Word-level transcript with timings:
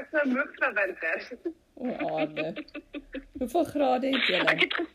ek 0.00 0.08
so 0.12 0.24
moeg 0.30 0.52
vir 0.60 0.72
winter. 0.80 1.18
O, 1.74 1.86
aarde. 2.18 2.46
Hoeveel 3.38 3.64
grade 3.64 4.06
het 4.16 4.26
julle? 4.30 4.50
Ek 4.50 4.60
het 4.60 4.74
ges- 4.74 4.94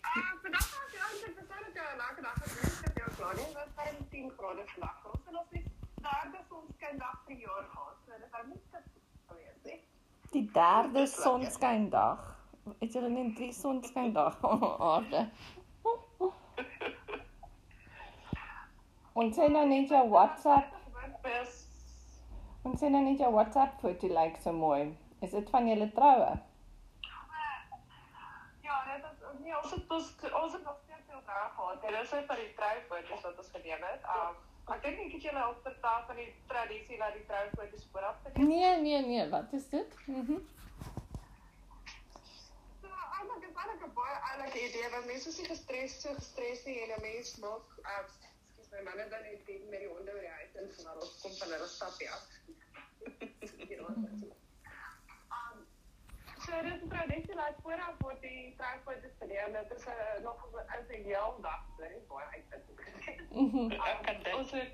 Ah, 0.00 0.32
vandag 0.42 0.66
was 0.74 0.92
ja, 0.98 1.06
ek 1.10 1.34
persoonlik 1.38 1.76
'n 1.78 1.96
lekker 2.02 2.22
dag 2.22 2.38
het 2.84 2.96
jou 3.00 3.10
klaar 3.16 3.34
nie, 3.40 3.48
was 3.54 3.70
10 4.10 4.30
grade 4.38 4.64
vandag. 4.74 4.98
Ons 5.12 5.24
het 5.26 5.34
die 5.50 5.64
derde 6.06 6.40
sonskyndag 6.50 7.18
die 7.26 7.38
net. 9.64 9.80
Die 10.32 10.46
derde 10.52 11.06
julle 12.92 13.08
net 13.08 13.36
drie 13.36 13.52
aarde. 14.92 15.28
Ons 19.14 19.36
sien 19.38 19.52
nou 19.54 19.62
net 19.70 19.92
jou 19.94 20.00
WhatsApp. 20.10 20.72
Ons 22.66 22.80
sien 22.80 22.90
nou 22.90 23.02
net 23.04 23.20
jou 23.22 23.28
WhatsApp 23.30 23.76
foto 23.82 24.08
lyk 24.10 24.16
like 24.16 24.40
so 24.42 24.52
mooi. 24.52 24.88
Is 25.22 25.30
dit 25.36 25.50
van 25.54 25.68
julle 25.70 25.86
troue? 25.94 26.32
Ja, 28.64 28.80
dit 28.88 29.04
is 29.04 29.38
nee, 29.44 29.54
ons 29.60 29.76
het 29.76 29.94
ons 29.98 30.08
ons 30.40 30.56
het 30.56 30.64
nog 30.64 30.80
steeds 30.80 31.12
heel 31.12 31.22
graag 31.28 31.54
gehad. 31.60 31.78
Dit 31.84 32.00
is 32.00 32.16
net 32.16 32.26
van 32.32 32.42
die 32.42 32.50
troufoto's 32.58 33.22
wat 33.28 33.38
ons 33.44 33.52
geneem 33.54 33.86
het. 33.90 34.10
Um 34.16 34.74
ek 34.74 34.82
dink 34.88 34.98
ek 35.04 35.14
het 35.14 35.28
julle 35.28 35.46
al 35.46 35.56
vertel 35.68 36.02
van 36.10 36.20
die 36.24 36.28
tradisie 36.50 37.00
dat 37.04 37.14
die 37.20 37.24
troufoto's 37.30 37.86
vooraf 37.94 38.20
geneem 38.26 38.50
Nee, 38.50 38.74
nee, 38.82 39.00
nee, 39.06 39.30
wat 39.36 39.56
is 39.60 39.70
dit? 39.76 39.96
Mhm. 40.10 40.18
Mm 40.18 40.42
So, 42.82 42.90
eintlik 42.90 43.46
is 43.46 43.54
eintlik 43.62 43.86
'n 43.86 43.94
baie 44.02 44.20
oulike 44.32 44.66
idee 44.68 44.90
want 44.90 45.06
mense 45.06 45.28
is 45.28 45.38
nie 45.38 45.50
gestres 45.54 46.00
so 46.02 46.18
gestres 46.18 46.66
nie 46.66 46.80
en 46.82 46.96
'n 46.98 47.02
mens 47.08 47.36
nog 47.46 47.82
uh 47.86 48.06
skus 48.74 48.84
my 48.84 48.90
manne 48.90 49.08
dan 49.08 49.22
net 49.22 49.46
dit 49.46 49.70
met 49.70 49.78
die 49.80 49.88
honde 49.88 50.12
oor 50.12 50.20
die 50.20 50.28
huis 50.28 50.54
en 50.54 50.70
van 50.76 50.86
hulle 50.92 51.06
kom 51.22 51.32
van 51.38 51.50
hulle 51.54 51.66
stapie 51.66 52.10
af. 52.10 52.24
Um, 55.34 55.66
so 56.44 56.62
dit 56.62 56.72
is 56.74 56.82
'n 56.82 56.88
tradisie 56.88 57.34
dat 57.34 57.54
vooraf 57.62 57.94
word 57.98 58.20
die 58.20 58.54
troufoto's 58.56 59.16
geneem. 59.18 59.52
Dit 59.52 59.72
is 59.76 59.84
'n 59.86 60.22
nog 60.22 60.46
'n 60.52 60.56
ou 60.74 60.84
se 60.88 60.96
heel 60.96 61.40
dag, 61.40 61.62
hè, 61.78 61.88
baie 62.08 62.26
uitdagend. 62.26 63.30
Mhm. 63.30 63.56
Um, 63.56 64.38
ons 64.38 64.50
het 64.50 64.72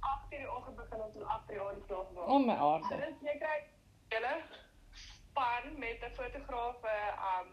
8 0.00 0.32
uur 0.32 0.38
die 0.38 0.50
oggend 0.52 0.76
begin 0.76 1.00
ons 1.00 1.16
om 1.16 1.22
8 1.22 1.50
uur 1.50 1.74
die 1.74 1.84
klas 1.86 2.12
word. 2.12 2.26
O 2.28 2.38
my 2.38 2.56
So 2.56 2.70
aarde. 2.72 2.96
dis 3.06 3.20
jy 3.30 3.38
kry 3.38 3.58
julle 4.08 4.42
span 4.92 5.78
met 5.78 6.02
'n 6.02 6.14
fotograaf 6.14 6.82
um 7.30 7.48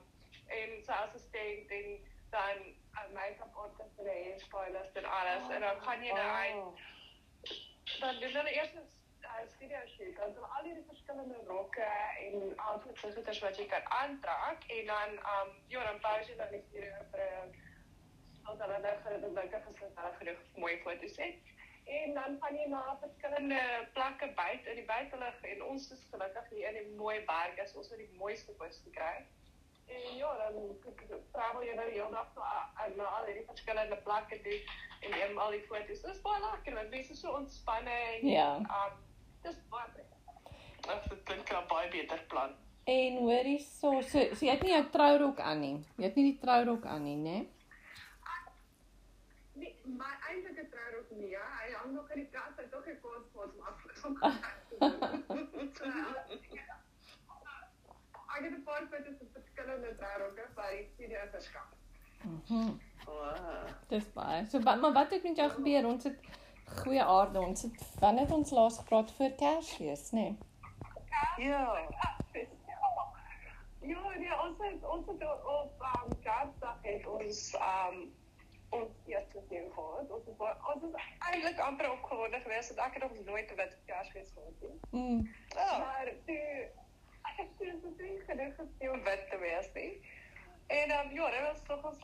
en 0.48 0.84
sy 0.84 0.92
assistent 0.92 1.70
en 1.70 2.00
dan 2.38 2.58
'n 3.04 3.14
make-up 3.14 3.56
artist 3.64 4.00
en 4.00 4.06
'n 4.06 4.24
hairstylist 4.24 4.96
en 5.02 5.06
alles 5.20 5.50
en 5.56 5.62
dan 5.68 5.82
gaan 5.86 6.04
jy 6.04 6.14
nou 6.14 6.32
uit 6.44 6.56
Oh. 6.56 8.02
dan 8.02 8.20
doen 8.20 8.36
hulle 8.40 8.54
eers 8.54 8.74
'n 8.74 8.88
uh, 9.22 9.44
studio 9.56 9.80
shoot 9.94 10.16
dan 10.16 10.34
doen 10.34 10.50
al 10.56 10.64
die 10.64 10.84
verskillende 10.88 11.40
rokke 11.48 11.92
en 12.26 12.58
outfits 12.70 13.04
en 13.04 13.14
goeders 13.14 13.40
wat 13.46 13.58
jy 13.58 13.68
kan 13.76 13.86
aantrek 14.00 14.68
en 14.78 14.86
dan 14.94 15.12
um 15.36 15.50
ja 15.74 15.84
dan 15.90 16.00
pause 16.08 16.32
jy 16.32 16.38
dan 16.42 16.52
die 16.58 16.66
studio 16.68 17.06
vir 17.12 17.30
'n 17.46 17.56
al 18.46 18.58
dan 18.58 18.82
dan 18.82 18.98
gelukkig 19.04 19.64
gesit 19.66 19.96
hulle 20.00 20.14
genoeg 20.18 20.42
mooi 20.56 20.82
foto's 20.82 21.18
het. 21.18 21.36
En 21.86 22.14
dan 22.14 22.38
gaan 22.42 22.56
jy 22.58 22.68
na 22.68 22.98
verskillende 23.02 23.62
plekke 23.94 24.28
buite 24.36 24.70
in 24.70 24.76
die 24.76 24.86
buitelug 24.86 25.42
en 25.42 25.64
ons 25.64 25.92
is 25.92 26.04
gelukkig 26.12 26.50
hier 26.50 26.68
in 26.68 26.78
die 26.80 26.96
mooi 27.02 27.18
berge, 27.26 27.66
ons 27.78 27.90
het 27.90 27.98
die 27.98 28.18
mooiste 28.22 28.54
foto's 28.60 28.82
gekry. 28.86 29.26
En 29.88 30.16
ja, 30.18 30.30
dan 30.38 30.54
travel 31.32 31.64
jy 31.64 31.74
nou 31.78 31.90
hele 31.90 32.10
dag 32.12 32.28
so 32.34 32.42
a- 32.42 32.88
na 32.96 33.04
al 33.04 33.26
die 33.26 33.44
verskillende 33.46 33.98
plekke 34.06 34.40
toe 34.42 34.60
en 35.02 35.10
neem 35.12 35.38
al 35.38 35.52
die 35.52 35.62
foto's. 35.68 36.02
Dit 36.02 36.16
is 36.16 36.22
baie 36.22 36.42
lekker, 36.42 36.74
want 36.74 36.90
mense 36.90 37.12
is 37.14 37.20
so 37.20 37.32
ontspanne 37.38 37.90
en 38.14 38.28
Ja. 38.28 38.56
um, 38.58 38.94
dis 39.44 39.56
baie 39.70 39.90
prettig. 39.94 40.12
Ek 40.90 41.26
dink 41.26 41.50
'n 41.54 41.68
baie 41.68 41.90
beter 41.90 42.24
plan. 42.30 42.56
En 42.86 43.18
hoorie 43.18 43.60
so, 43.60 44.02
so, 44.02 44.20
so 44.36 44.46
jy 44.46 44.52
het 44.52 44.62
nie 44.64 44.72
jou 44.74 44.90
trourok 44.90 45.40
aan 45.40 45.60
nie. 45.60 45.86
Jy 45.98 46.04
het 46.04 46.16
nie 46.16 46.32
die 46.32 46.40
trourok 46.42 46.86
aan 46.86 47.04
nie, 47.04 47.16
né? 47.18 47.48
Nee, 49.54 49.76
my 49.86 50.12
eintlike 50.30 50.70
trourok 50.70 51.12
nie, 51.12 51.30
ja. 51.30 51.46
hy 51.62 51.72
hang 51.74 51.94
nog 51.94 52.10
in 52.12 52.20
die 52.20 52.30
kas, 52.32 52.56
hy 52.58 52.64
het 52.64 52.72
nog 52.72 52.86
nie 52.86 52.96
kos 53.02 53.24
vir 53.34 53.42
hom 53.42 53.62
afgekom. 53.70 54.18
So, 55.78 55.86
Ek 58.36 58.44
het 58.44 58.52
'n 58.52 58.64
paar 58.64 58.84
foto's 58.92 59.18
verskillende 59.56 59.96
trourokke 59.96 60.48
by 60.56 60.70
die 60.76 60.88
studio 60.94 61.20
verskaf. 61.32 61.70
Mhm. 62.22 62.72
Wow. 63.06 63.70
Dis 63.88 64.08
baie. 64.14 64.46
So 64.50 64.60
wat 64.62 64.82
maar 64.82 64.94
wat 64.94 65.12
het 65.12 65.24
met 65.24 65.38
jou 65.38 65.50
gebeur? 65.50 65.86
Ons 65.86 66.04
het 66.04 66.20
goeie 66.82 67.04
aarde. 67.04 67.40
Ons 67.40 67.62
het 67.62 68.00
wanneer 68.00 68.26
het 68.26 68.32
ons 68.32 68.52
laas 68.52 68.78
gepraat 68.78 69.12
voor 69.12 69.32
Kersfees, 69.32 70.12
né? 70.12 70.20
Nee? 70.20 70.38
Ja. 71.38 71.88
Ja, 73.86 74.02
nee, 74.18 74.42
ons 74.42 74.58
het 74.58 74.84
ons 74.84 75.08
het 75.08 75.24
op 75.46 75.82
um, 75.82 76.22
Kersdag 76.22 76.78
het 76.82 77.08
ons 77.08 77.42
um 77.56 78.14
ons 78.70 78.92
eerste 79.06 79.44
ding 79.50 79.74
gehad. 79.74 80.12
Ons 80.12 80.26
het 80.26 80.64
ons 80.74 80.84
is 80.84 80.96
eintlik 81.30 81.60
amper 81.60 81.92
opgewonde 81.92 82.40
geweest 82.40 82.74
want 82.74 82.88
ek 82.88 82.94
het 82.94 83.04
nog 83.04 83.26
nooit 83.26 83.52
'n 83.52 83.56
wit 83.56 83.78
Kersfees 83.86 84.34
gehad 84.34 84.62
nie. 84.62 84.80
Mm. 84.90 85.30
Oh. 85.56 85.78
Maar 85.80 86.12
toe 86.26 86.72
het 87.38 87.58
toe 87.58 87.74
so 87.82 87.94
ding 87.98 88.22
genoeg 88.28 88.92
om 88.92 89.04
wit 89.04 89.30
te 89.30 89.38
wees 89.38 89.72
nie. 89.74 89.92
En 90.68 90.90
dan 90.90 91.14
ja, 91.14 91.30
dit 91.32 91.42
was 91.42 91.64
tog 91.68 91.84
ons 91.92 92.04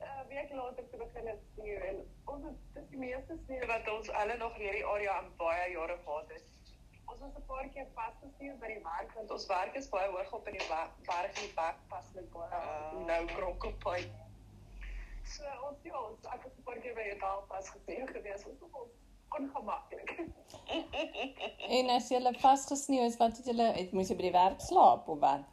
uh, 0.00 0.22
week 0.28 0.50
later 0.52 0.88
te 0.90 0.96
begin 0.96 1.26
het 1.26 1.44
sneeu 1.52 1.76
en 1.90 2.00
ons 2.24 2.44
het 2.44 2.56
dis 2.78 2.88
die 2.94 3.02
meeste 3.04 3.36
sneeu 3.44 3.66
wat 3.66 3.88
ons 3.92 4.10
alle 4.22 4.36
nog 4.36 4.56
in 4.58 4.66
hierdie 4.66 4.86
area 4.94 5.18
aan 5.18 5.30
baie 5.36 5.70
jare 5.74 5.98
gehad 6.04 6.34
het. 6.36 6.44
Ons 7.04 7.20
was 7.20 7.36
'n 7.38 7.46
paar 7.46 7.68
keer 7.68 7.86
vasgesteek 7.94 8.58
by 8.64 8.72
die 8.74 8.82
werk 8.88 9.14
want 9.14 9.30
ons 9.30 9.46
werk 9.46 9.74
is 9.80 9.88
baie 9.94 10.10
hoog 10.16 10.32
op 10.32 10.48
in 10.52 10.58
die 10.58 10.68
berg 10.68 11.24
en 11.28 11.40
die 11.40 11.54
berg 11.54 11.78
pas 11.88 12.12
met 12.14 12.30
baie 12.36 12.60
uh, 12.60 13.06
nou 13.06 13.22
kronkelpunt. 13.34 14.20
So 15.24 15.44
ons 15.68 15.82
ja, 15.82 15.98
ons 16.00 16.26
ek 16.34 16.42
was 16.42 16.56
'n 16.58 16.62
paar 16.68 16.80
keer 16.84 16.94
by 16.94 17.08
die 17.10 17.18
daal 17.18 17.44
vasgesteek 17.48 18.10
geweest. 18.16 18.46
Ons 18.46 18.60
was 18.60 18.90
ongemaklik. 19.38 20.14
En 21.68 21.88
as 21.96 22.08
jy 22.12 22.20
vasgesneeu 22.40 23.06
is, 23.06 23.16
wat 23.16 23.36
het 23.36 23.46
julle 23.50 23.72
het 23.78 23.92
moes 23.96 24.10
jy 24.12 24.16
by 24.16 24.28
die 24.28 24.36
werk 24.36 24.60
slaap 24.60 25.08
of 25.08 25.20
wat? 25.24 25.44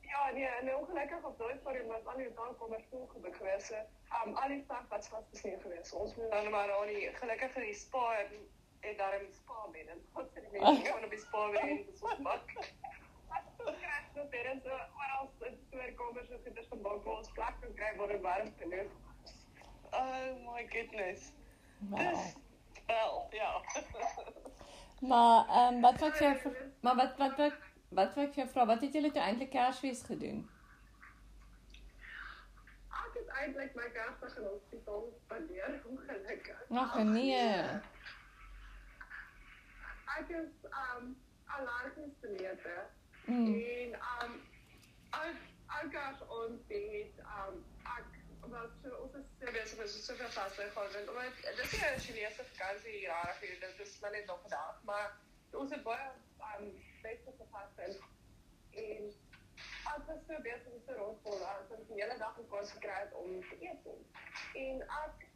Ja, 0.00 0.30
nee, 0.32 0.46
en 0.46 0.76
ongelukkig 0.76 1.24
op 1.24 1.38
daai 1.38 1.56
stadium 1.60 1.86
was 1.92 2.06
al 2.06 2.20
die 2.20 2.30
dae 2.38 2.54
kom 2.60 2.72
er 2.72 2.84
vol 2.90 3.06
gebeur 3.12 3.34
geweest. 3.34 3.66
So, 3.70 3.80
um, 4.20 4.34
al 4.42 4.52
die 4.54 4.62
stad 4.64 4.88
was 4.88 5.08
vasgesien 5.12 5.60
geweest. 5.60 5.94
Ons 5.94 6.16
moet 6.16 6.30
dan 6.30 6.50
maar 6.54 6.72
aan 6.76 6.92
die 6.92 7.10
gelukkig 7.20 7.56
in 7.60 7.66
die 7.68 7.78
spa 7.84 8.04
en, 8.22 8.32
en 8.80 8.96
daar 9.00 9.18
in 9.18 9.26
die 9.26 9.36
spa 9.40 9.66
ben 9.76 9.92
en 9.94 10.02
God 10.16 10.32
se 10.32 10.44
die 10.46 10.52
mense 10.58 10.86
gaan 10.88 11.04
op 11.08 11.16
die 11.16 11.22
spa 11.26 11.46
weer 11.56 11.68
en 11.76 11.84
dis 11.90 12.04
ons 12.10 12.24
mak. 12.28 12.56
Kras 13.64 14.10
nou 14.16 14.26
terwyl 14.32 14.60
so 14.64 14.80
oral 15.02 15.30
in 15.48 15.56
stoorkamers 15.66 16.28
so 16.32 16.42
goeders 16.46 16.68
gemaak 16.72 17.06
waar 17.08 17.16
ons 17.22 17.32
plek 17.38 17.62
kan 17.62 17.78
kry 17.80 17.94
waar 18.00 18.12
dit 18.16 18.28
warm 18.28 18.52
genoeg. 18.60 19.00
Oh 20.02 20.52
my 20.52 20.66
goodness. 20.76 21.32
Wel, 21.90 23.28
ja. 23.30 23.62
Maar 25.00 25.46
ehm 25.48 25.74
um, 25.74 25.80
wat 25.80 26.00
wat 26.00 26.16
vir- 26.16 26.72
maar 26.80 26.96
wat 26.96 27.16
wat 27.16 27.36
wat 27.36 27.52
wat 27.88 28.14
wat 28.14 28.24
ek 28.24 28.34
jou 28.34 28.48
vra, 28.48 28.66
wat 28.66 28.80
het 28.80 28.92
julle 28.92 29.10
toe 29.10 29.22
eintlik 29.22 29.50
Kersfees 29.50 30.02
gedoen? 30.02 30.48
Ek 32.90 33.12
het 33.18 33.28
eintlik 33.28 33.74
my 33.74 33.90
Kersdag 33.90 34.36
in 34.36 34.44
hospitaal 34.44 35.04
spandeer, 35.24 35.82
ongelukkig. 35.86 36.62
Ag 36.70 36.98
nee. 37.02 37.52
Ek 40.18 40.28
is 40.28 40.52
um 40.70 41.16
allergies 41.46 42.14
vir 42.20 42.30
neute. 42.30 42.76
Mm. 43.26 43.54
En 43.54 43.94
um 43.94 44.40
as 45.10 45.36
as 45.66 45.94
as 46.08 46.22
ons 46.28 46.60
het 46.68 47.24
um 47.38 47.64
ek 47.98 48.23
was 48.50 48.70
so 48.82 48.96
ons 49.02 49.14
is 49.20 49.26
so 49.40 49.52
besig 49.56 49.78
met 49.78 49.88
so 49.88 50.14
veel 50.14 50.32
vaste 50.38 50.70
gaan 50.76 51.14
want 51.18 51.42
dit 51.42 51.64
is 51.64 51.80
'n 51.80 52.00
Chinese 52.06 52.44
vakansie 52.50 52.96
hier 52.98 53.12
reg 53.12 53.40
hier 53.40 53.60
dit 53.60 53.86
is 53.86 53.98
maar 54.00 54.10
net 54.10 54.26
vandag 54.26 54.82
maar 54.90 55.08
ons 55.62 55.70
het 55.70 55.82
baie 55.82 56.10
um 56.58 56.66
besig 57.02 57.34
gepas 57.42 57.78
en 57.86 57.94
en 58.84 59.12
ek 59.94 60.06
was 60.06 60.20
so 60.26 60.38
met 60.44 60.64
so 60.86 60.94
rondvol 60.98 61.44
as 61.50 61.72
ek 61.76 61.82
die 61.88 62.00
hele 62.00 62.16
dag 62.22 62.34
gekos 62.38 62.72
gekry 62.76 62.96
het 63.02 63.12
om 63.22 63.34
te 63.50 63.56
eet. 63.66 63.84
En 64.62 64.82
ek 65.00 65.26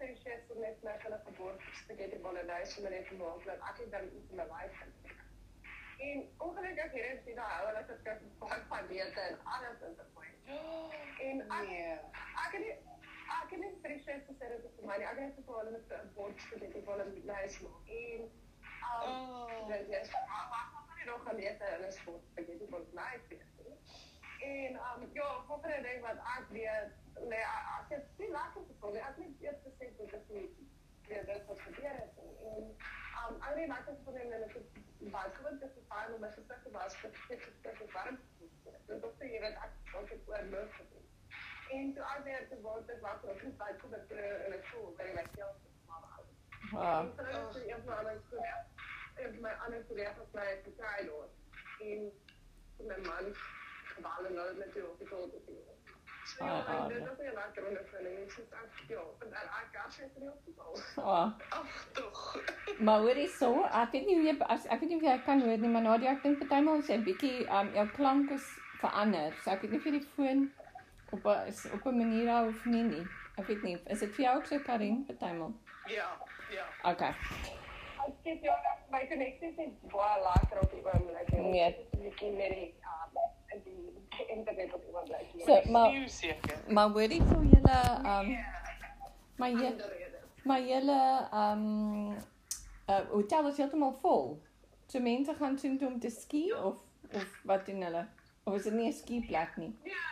vir 0.00 0.14
chefs 0.22 0.54
om 0.54 0.60
net 0.64 0.84
my 0.86 0.94
hulle 1.04 1.18
geboorte 1.26 1.74
spaghetti 1.82 2.20
bolognese 2.26 2.84
met 2.86 2.96
net 2.96 3.10
maak 3.22 3.44
dat 3.50 3.66
ek 3.72 3.82
het 3.84 3.92
dan 3.96 4.08
iets 4.18 4.30
in 4.34 4.40
my 4.40 4.46
lyf 4.52 4.80
het. 4.84 5.12
En 6.00 6.28
ongelukkig 6.38 6.92
hier 6.92 7.08
in 7.10 7.20
China 7.24 7.42
hou 7.54 7.66
hulle 7.66 7.82
dit 7.86 8.02
kyk 8.06 8.20
baie 8.42 8.60
van 8.68 8.86
diete 8.88 9.20
en 9.20 9.38
alles 9.54 9.82
in 9.88 9.96
te 9.96 10.04
gooi. 10.14 10.28
En 11.28 11.40
ek 11.40 11.68
Nee. 11.68 11.98
ek 12.44 12.52
het 12.52 12.60
nie 12.64 12.76
ek 13.40 13.50
het 13.50 13.60
nie 13.60 13.98
chefs 14.04 14.26
gesê 14.30 14.48
dit 14.52 14.64
is 14.68 14.76
vir 14.78 14.86
my 14.90 14.96
nie. 14.98 15.06
Ek 15.10 15.18
het 15.18 15.26
net 15.36 15.44
vir 15.46 15.58
hulle 15.58 15.70
met 15.76 15.92
'n 15.98 16.12
bord 16.14 16.40
spaghetti 16.46 16.80
bolognese 16.88 17.62
maak. 17.64 17.88
En 18.00 18.22
um, 18.22 18.38
Oh. 18.90 19.68
dit 19.68 19.88
is 19.88 20.10
maar 20.12 20.48
wat 20.54 21.04
nog 21.06 21.22
geleer 21.28 21.60
en 21.60 21.84
is 21.88 22.00
voor 22.00 22.20
spaghetti 22.30 22.66
bolognese. 22.70 23.38
En 24.40 24.74
um, 24.74 25.08
ja, 25.12 25.28
volgende 25.46 25.80
ding 25.82 26.00
wat 26.00 26.18
ek 26.38 26.46
weet 26.48 26.92
nee, 27.28 27.44
ek 27.78 27.88
het 27.88 28.04
nie 28.18 28.30
lekker 28.30 28.62
gevoel 28.68 28.92
nie. 28.92 29.00
Ek 29.00 29.16
het 29.16 29.18
net 29.18 29.40
eers 29.40 29.60
gesê 29.66 29.90
dat 29.98 30.10
dit 30.10 30.28
nie 30.28 30.48
weer 31.08 31.24
dit 31.26 31.46
wat 31.46 31.60
gebeur 31.60 31.96
het 32.04 32.16
nie. 32.16 32.36
En 32.46 32.64
um 33.28 33.42
al 33.42 33.54
die 33.54 33.66
lekker 33.66 33.94
gevoel 33.98 34.14
en 34.14 34.32
ek 34.42 34.54
het 34.54 34.78
baie 35.08 35.30
gewoon 35.34 35.58
te 35.58 35.68
verstaan 35.74 36.12
om 36.14 36.20
my 36.20 36.30
gesig 36.32 36.62
te 36.62 36.70
was 36.70 36.96
vir 36.96 37.10
dit 37.28 37.44
dit 37.62 37.80
is 37.80 37.92
warm. 37.92 38.18
Dit 38.86 39.04
is 39.04 39.18
jy 39.18 39.40
weet 39.40 39.56
ek 39.66 39.96
ook 39.96 40.10
het 40.10 40.28
oor 40.28 40.44
loop 40.54 40.72
gedoen. 40.72 41.06
En 41.70 41.94
toe 41.94 42.02
al 42.02 42.22
weer 42.22 42.48
te 42.48 42.60
word 42.60 42.86
het 42.92 43.00
was 43.00 43.24
ook 43.24 43.42
nie 43.42 43.52
baie 43.62 43.74
dat 43.90 44.10
in 44.10 44.52
'n 44.52 44.62
skool 44.66 44.94
waar 44.96 45.06
ek 45.24 45.30
self 45.34 45.56
maar. 45.86 47.00
En 47.00 47.12
so 47.16 47.58
het 47.58 47.66
ek 47.66 47.84
maar 47.84 48.08
aan 48.08 48.22
skool. 48.26 48.44
Ek 49.14 49.40
my 49.40 49.52
ander 49.64 49.84
kollegas 49.84 50.32
my 50.32 50.48
gekry 50.64 51.08
hoor. 51.08 51.28
En 51.80 52.12
my 52.86 52.96
man 53.08 53.34
gebale 53.94 54.30
nou 54.30 54.56
met 54.56 54.72
die 54.72 54.82
hospitaal 54.82 55.30
te 55.30 55.40
sien. 55.46 55.62
So 55.66 55.69
ja, 56.38 56.46
Ah, 56.46 56.88
dit 56.88 57.02
ah, 57.02 57.12
is 57.12 57.26
een 57.26 57.34
lekker 57.34 57.66
ondervinding. 57.66 58.18
Ik 58.18 58.30
zit 58.30 58.50
echt, 58.50 58.88
ja, 58.88 59.02
en 59.18 59.32
ek 59.32 59.68
gas 59.72 59.96
het 59.96 60.10
in 60.14 60.20
die 60.20 60.28
hospitaal. 60.28 61.04
Oh. 61.04 61.26
Ag, 61.48 61.86
tog. 61.92 62.42
Maar 62.78 62.98
hoorie 62.98 63.28
so, 63.28 63.64
ek 63.64 63.90
weet 63.92 64.06
nie 64.06 64.16
hoe 64.16 64.24
jy 64.24 64.36
as 64.38 64.66
ek 64.66 64.80
weet 64.80 64.88
nie 64.88 64.96
of 64.96 65.02
jy 65.02 65.18
kan 65.24 65.42
hoor 65.42 65.58
nie, 65.58 65.68
maar 65.68 65.82
Nadia, 65.82 66.10
ek 66.10 66.22
dink 66.22 66.38
partymal 66.38 66.82
sê 66.82 66.98
'n 66.98 67.04
bietjie 67.04 67.46
um 67.58 67.72
jou 67.74 67.86
klank 67.96 68.30
is 68.30 68.46
verander. 68.80 69.32
So 69.42 69.50
ek 69.50 69.62
weet 69.62 69.70
nie 69.70 69.78
of 69.78 69.84
jy 69.84 69.94
die 69.98 70.08
foon 70.16 70.52
op 71.12 71.24
'n 71.26 71.54
op 71.74 71.86
'n 71.86 71.96
manier 72.02 72.28
hou 72.30 72.48
of 72.48 72.64
nie 72.64 72.82
nie. 72.82 73.06
Ek 73.36 73.46
weet 73.46 73.62
nie. 73.62 73.78
Is 73.86 73.98
dit 73.98 74.14
vir 74.14 74.24
jou 74.24 74.36
ook 74.36 74.46
so 74.46 74.58
Karin 74.58 75.04
partymal? 75.06 75.52
Ja, 75.86 76.08
ja. 76.50 76.66
Okay. 76.92 77.14
Ek 78.06 78.14
sê 78.24 78.38
ja, 78.42 78.56
my 78.90 79.06
connectie 79.08 79.48
is 79.48 79.72
baie 79.92 80.22
lekker 80.22 80.60
op 80.62 80.70
die 80.70 80.84
oomblik. 80.84 81.28
Nee. 81.32 81.76
Ek 82.08 82.16
ken 82.16 82.36
net 82.36 82.54
die 82.54 82.74
So, 85.44 85.70
maar 85.70 85.90
Nieuw 85.92 86.08
zeker. 86.08 86.58
maar 86.68 86.88
hoorie 86.90 87.22
so 87.28 87.40
julle 87.42 87.78
um 88.12 88.38
maar 89.36 89.50
jy 89.50 89.66
Ander 89.66 89.88
redes. 89.88 90.44
maar 90.44 90.60
julle 90.60 91.28
um 91.32 92.10
uh 92.88 93.00
hotel 93.10 93.48
is 93.48 93.56
heeltemal 93.56 93.92
vol. 94.02 94.42
So 94.86 95.00
mense 95.00 95.34
gaan 95.34 95.58
soontoe 95.58 95.88
om 95.88 96.00
te 96.00 96.10
ski 96.10 96.52
of 96.52 96.78
of 97.12 97.40
wat 97.44 97.66
doen 97.66 97.82
hulle? 97.82 98.06
Of 98.44 98.54
is 98.54 98.62
dit 98.62 98.72
nie 98.72 98.88
'n 98.88 98.92
ski 98.92 99.20
plek 99.26 99.56
nie? 99.56 99.72
Ja. 99.84 100.06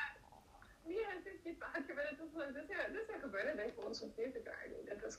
Nee, 0.85 1.05
het 1.06 1.26
is 1.26 1.43
nie 1.44 1.56
ek 1.75 1.87
weet 1.87 2.11
dit 2.11 2.20
is 2.20 2.55
dit 2.55 2.70
is 2.70 2.93
dit 2.93 3.00
is 3.02 3.14
'n 3.17 3.20
gewone 3.20 3.56
ding 3.56 3.73
vir 3.75 3.85
ons 3.87 4.02
om 4.02 4.12
te 4.14 4.40
kry. 4.44 4.69
nie. 4.73 4.85
Dit 4.88 5.02
is 5.05 5.19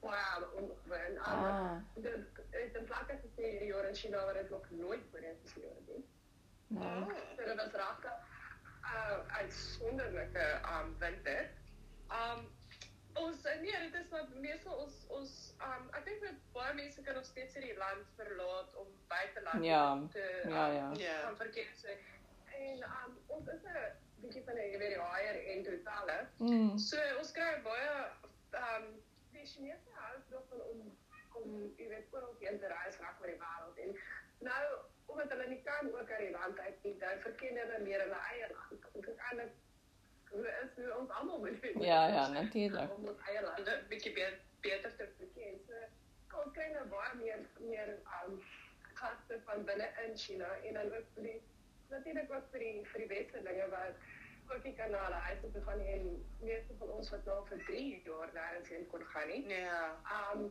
baie 0.00 0.46
ongewoon. 0.56 1.14
Um, 1.16 1.22
Ah, 1.22 1.76
Dit 1.94 2.12
het 2.50 2.74
in 2.76 2.84
plakke 2.84 3.14
gesê 3.22 3.42
hierdie 3.50 3.68
jaar 3.68 3.88
in 3.88 3.94
China 3.94 4.24
waar 4.24 4.34
dit 4.34 4.50
nog 4.50 4.66
nooit 4.70 5.00
voorheen 5.10 5.36
gesien 5.44 5.62
het 5.64 6.04
nou. 6.74 7.12
So 7.36 7.44
dit 7.44 7.56
was 7.56 7.72
rakke 7.72 8.12
uh 8.84 9.18
uitsonderlike 9.40 10.60
um 10.72 10.96
winter. 10.98 11.50
Um 12.20 12.44
ons 13.14 13.42
nee, 13.42 13.78
dit 13.90 13.94
is 14.00 14.08
maar 14.10 14.28
meestal 14.42 14.74
ons 14.84 14.94
ons 15.08 15.54
um 15.68 15.90
ek 15.94 16.04
dink 16.08 16.20
dat 16.26 16.40
baie 16.52 16.74
mense 16.74 17.02
kan 17.02 17.14
nog 17.14 17.24
steeds 17.24 17.54
hierdie 17.54 17.76
land 17.78 18.10
verlaat 18.16 18.74
om 18.74 18.88
buiteland 19.08 19.64
Ja, 19.64 19.84
te 20.10 20.24
ja, 20.48 20.66
ja. 20.66 20.90
Ja. 20.96 21.18
gaan 21.20 21.36
verkeer. 21.36 21.70
So, 21.74 21.88
en 22.58 22.82
um 22.82 23.18
ons 23.26 23.48
is 23.48 23.62
'n 23.64 23.78
bietjie 24.20 24.44
van 24.44 24.54
'n 24.54 24.78
die 24.78 25.00
higher 25.00 25.38
end 25.54 25.66
hotelle. 25.66 26.18
Mm. 26.38 26.78
So 26.78 26.98
ons 27.18 27.32
kry 27.32 27.62
baie 27.62 28.10
um 28.52 28.84
die 29.32 29.46
Chinese 29.46 29.88
hou 29.94 30.14
daarvan 30.30 30.60
om 30.72 30.92
om 31.34 31.72
jy 31.76 31.88
weet 31.88 32.12
oral 32.14 32.34
heen 32.38 32.58
te 32.58 32.66
reis 32.66 32.98
reg 32.98 33.20
oor 33.20 33.26
die 33.26 33.40
wêreld 33.40 33.78
en 33.84 33.96
nou 34.38 34.64
omdat 35.06 35.28
hulle 35.28 35.46
nie 35.48 35.62
kan 35.62 35.90
ook 35.94 36.10
uit 36.10 36.18
die 36.18 36.30
land 36.30 36.43
uit 37.48 37.60
hulle 37.62 37.78
meer 37.88 38.00
hulle 38.06 38.20
eie 38.30 38.48
land. 38.52 38.88
Dit 38.92 39.08
is 39.12 39.22
eintlik 39.28 39.52
hoe 40.34 40.48
is 40.62 40.76
hoe 40.76 40.94
ons 40.98 41.40
moet 41.40 41.62
doen. 41.62 41.82
Ja, 41.82 42.06
ja, 42.06 42.28
natuurlijk. 42.28 42.96
Om 42.96 43.08
ons 43.08 43.28
eie 43.28 43.42
land 43.42 43.68
'n 43.68 43.86
bietjie 43.88 44.12
beter, 44.12 44.40
beter 44.60 44.96
te 44.96 45.08
verken. 45.18 45.60
So 45.66 45.74
ons 46.42 46.52
kry 46.56 46.66
nou 46.72 46.84
baie 46.92 47.14
meer 47.20 47.40
meer 47.70 47.90
um 48.18 48.42
gaste 49.00 49.40
van 49.46 49.64
binne 49.64 49.88
in 50.04 50.16
China 50.18 50.48
en 50.68 50.74
dan 50.74 50.92
ook 50.96 51.06
vir 51.14 51.22
die 51.28 51.40
natuurlik 51.88 52.32
ook 52.32 52.46
vir 52.52 52.64
die 52.66 52.86
vir 52.92 53.04
die 53.04 53.10
westerlinge 53.14 53.68
wat 53.74 53.94
ook 54.54 54.64
nie 54.64 54.74
kan 54.78 54.90
na 54.90 55.04
hulle 55.04 55.20
huis 55.26 55.40
toe 55.40 55.50
te 55.52 55.62
gaan 55.66 55.80
en 55.94 56.08
meeste 56.40 56.76
van 56.78 56.90
ons 56.96 57.10
wat 57.14 57.24
nou 57.30 57.38
vir 57.50 57.64
3 57.68 57.84
jaar 58.08 58.32
daar 58.32 58.56
is 58.60 58.72
en 58.78 58.86
kon 58.86 59.04
gaan 59.12 59.28
nie. 59.28 59.42
Ja. 59.48 59.84
Um 60.16 60.42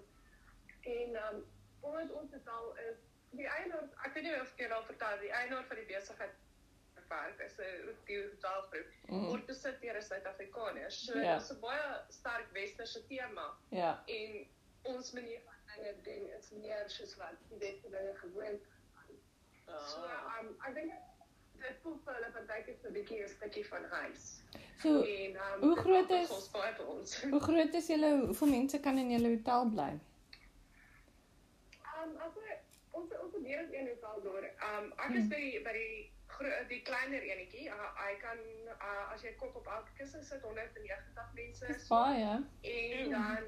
en 0.95 1.19
um 1.25 1.43
omdat 1.79 2.15
ons 2.21 2.31
totaal 2.31 2.77
is 2.87 3.03
die 3.29 3.47
eienaar 3.47 3.85
ek 4.07 4.13
weet 4.13 4.23
nie 4.23 4.39
of 4.39 4.51
ek 4.53 4.65
jou 4.65 4.71
al 4.71 4.89
vertel 4.89 5.19
die 5.19 5.35
eienaar 5.41 5.69
van 5.69 5.81
die 5.81 5.89
besigheid 5.91 6.41
werk 7.13 7.39
is 7.47 7.55
'n 7.59 7.95
die 8.07 8.19
taalgroep 8.45 8.89
Mm. 9.07 9.25
word 9.29 9.45
besit 9.45 9.81
deur 9.81 10.01
Suid-Afrikaners. 10.01 11.05
So 11.05 11.17
Ja. 11.19 11.33
dit 11.33 11.43
is 11.43 11.51
'n 11.51 11.59
baie 11.61 11.87
sterk 12.09 12.47
westerse 12.53 13.01
tema 13.07 13.47
Ja. 13.69 14.03
en 14.07 14.45
ons 14.83 15.11
manier 15.13 15.41
van 15.45 15.55
dinge 15.75 15.93
doen 16.03 16.29
is 16.39 16.51
meer 16.51 16.83
soos 16.89 17.15
wat 17.17 17.35
die 17.49 17.57
westerlinge 17.57 18.15
gewoond 18.15 18.61
So 19.65 20.03
Ah. 20.05 20.39
um 20.41 20.55
ek 20.67 20.73
dink 20.75 20.91
dit 21.61 21.77
voel 21.83 21.95
vir 22.05 22.13
hulle 22.13 22.31
partykeer 22.35 22.75
so 22.81 22.87
'n 22.89 22.93
bietjie 22.93 23.23
'n 23.23 23.27
stukkie 23.29 23.63
van 23.67 23.83
huis. 23.85 24.41
So, 24.81 25.01
En 25.01 25.35
um 25.45 25.61
hoe 25.61 25.75
groot 25.77 26.09
is- 26.11 26.29
ons 26.31 26.49
baie 26.51 26.73
vir 26.75 26.87
ons. 26.87 27.21
hoe 27.23 27.39
groot 27.39 27.73
is 27.73 27.87
julle 27.87 28.09
hoeveel 28.25 28.47
mense 28.47 28.79
kan 28.79 28.97
in 28.97 29.09
julle 29.11 29.29
hotel 29.35 29.69
bly? 29.69 29.99
Um 32.03 32.17
as 32.17 32.33
ons 32.91 33.11
ons 33.23 33.33
het 33.33 33.41
meer 33.41 33.59
as 33.63 33.71
een 33.71 33.87
hotel 33.87 34.21
door. 34.23 34.43
Um 34.69 34.93
ek 34.97 35.15
is 35.15 35.27
by 35.29 35.35
die 35.35 35.61
by 35.63 35.73
die 35.73 36.11
die 36.67 36.81
kleiner 36.81 37.21
enetjie. 37.21 37.69
Uh, 37.69 37.89
hy 37.99 38.13
kan 38.21 38.39
uh, 38.73 39.13
as 39.13 39.21
jy 39.21 39.35
kop 39.39 39.55
op 39.55 39.67
elke 39.67 39.91
kussing 39.97 40.25
sit 40.25 40.41
190 40.41 41.33
mense. 41.37 41.67
Dis 41.67 41.87
baie. 41.87 42.41
En 42.61 43.09
dan 43.09 43.43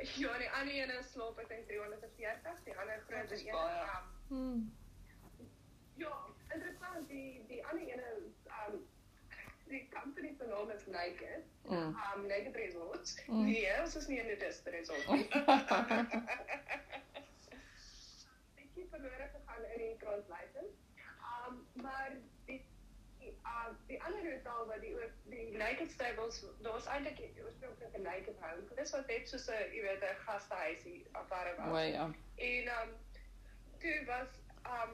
ja, 0.00 0.38
die 0.38 0.50
ander 0.50 0.74
ene 0.74 1.02
slaap 1.12 1.38
ek 1.42 1.48
dink 1.52 1.66
340, 1.68 2.62
die 2.64 2.76
ander 2.80 2.98
groot 3.08 3.28
Dit 3.28 3.38
is 3.38 3.44
een. 3.46 3.54
Um, 4.30 4.72
ja, 6.00 6.14
interessant 6.54 7.08
die 7.08 7.44
die 7.50 7.66
ander 7.66 7.86
ene 7.88 8.06
um 8.62 8.74
die 9.70 9.88
company 9.92 10.34
se 10.34 10.44
naam 10.50 10.70
is 10.70 10.86
Naked. 10.86 11.44
Mm. 11.68 11.94
Um 11.94 12.26
Naked 12.26 12.56
Resorts. 12.56 13.18
Mm. 13.26 13.44
Nee, 13.44 13.80
ons 13.82 13.96
is 13.96 14.06
nie 14.08 14.18
in 14.18 14.26
'n 14.26 14.28
nudist 14.32 14.66
resort 14.66 15.08
nie. 15.08 15.28
bietjie 18.56 18.86
verlore 18.90 19.28
gegaan 19.36 19.64
in 19.74 19.78
die 19.84 19.96
translation. 20.04 20.66
Um 21.30 21.54
maar 21.82 22.10
die 22.46 22.64
die, 23.20 23.32
uh, 23.44 23.70
die 23.86 24.02
ander 24.02 24.24
hotel 24.32 24.66
wat 24.66 24.80
die 24.80 24.94
oor 24.96 25.10
die 25.28 25.50
Naked 25.70 25.90
Stables, 25.90 26.44
daar 26.62 26.72
was 26.72 26.86
eintlik 26.86 27.18
oorspronklik 27.44 27.96
'n 27.96 28.02
Naked 28.02 28.38
Home. 28.40 28.74
Dis 28.74 28.90
wat 28.90 29.06
net 29.06 29.28
soos 29.28 29.46
'n 29.48 29.70
jy 29.74 29.82
weet 29.82 30.02
'n 30.02 30.16
gastehuisie 30.26 31.06
afare 31.12 31.54
was. 31.56 31.68
O 31.72 31.76
ja. 31.78 32.10
En 32.36 32.64
um 32.80 32.90
toe 33.78 34.04
was 34.06 34.28
um 34.66 34.90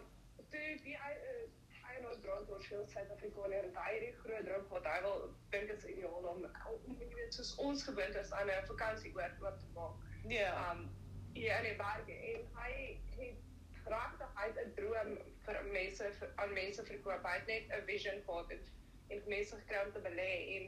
toe 0.50 0.78
die 0.82 0.94
uh, 0.94 1.88
eienaar 1.90 2.16
grond 2.22 2.50
oor 2.50 2.62
veel 2.62 2.86
Suid-Afrikaner 2.86 3.64
en 3.64 3.76
hy 3.76 3.92
het 3.94 4.00
die 4.00 4.12
groot 4.22 4.44
droom 4.44 4.66
gehad. 4.68 4.84
Hy 4.94 5.00
wil 5.00 5.34
dink 5.50 5.66
dit 5.68 5.76
is 5.78 5.84
ideaal 5.84 6.12
om 6.12 6.44
om 6.86 6.96
jy 6.98 7.08
weet 7.14 7.34
soos 7.34 7.54
ons 7.54 7.82
gewoond 7.82 8.14
is 8.14 8.32
aan 8.32 8.50
'n 8.50 8.66
vakansie 8.66 9.14
oor 9.14 9.32
oop 9.40 9.58
te 9.58 9.66
maak 9.74 9.94
Ja. 10.28 10.70
um 10.72 10.88
hier 11.32 11.56
in 11.56 11.62
die 11.70 11.76
berge 11.76 12.12
en 12.32 12.48
hy 12.54 12.98
het 13.16 13.36
regtig 13.84 14.30
hy 14.34 14.46
het 14.46 14.58
'n 14.66 14.72
droom 14.74 15.18
vir 15.44 15.64
mense 15.72 16.12
vir, 16.18 16.32
aan 16.36 16.52
mense 16.52 16.84
verkoop. 16.84 17.22
Hy 17.22 17.36
het 17.38 17.46
net 17.46 17.64
'n 17.80 17.84
vision 17.86 18.22
gehad 18.26 18.50
en 18.50 18.60
gekry 19.08 19.84
om 19.86 19.92
te 19.92 20.00
belê 20.00 20.32
en 20.56 20.64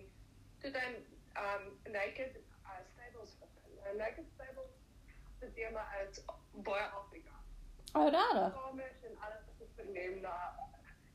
toe 0.59 0.71
dan 0.71 0.95
um 1.45 1.92
naked 1.92 2.37
uh, 2.62 2.78
stables 2.92 3.37
begin. 3.38 3.78
En 3.90 3.97
naked 3.97 4.25
stables 4.35 4.73
se 5.40 5.52
tema 5.52 5.85
is 6.02 6.25
baie 6.52 6.87
Afrika. 6.87 7.35
Oh, 7.92 8.12
daar. 8.12 8.50
Kamers 8.50 9.02
en 9.02 9.18
alles 9.18 9.45
is 9.59 9.68
verneem 9.75 10.21
na 10.21 10.37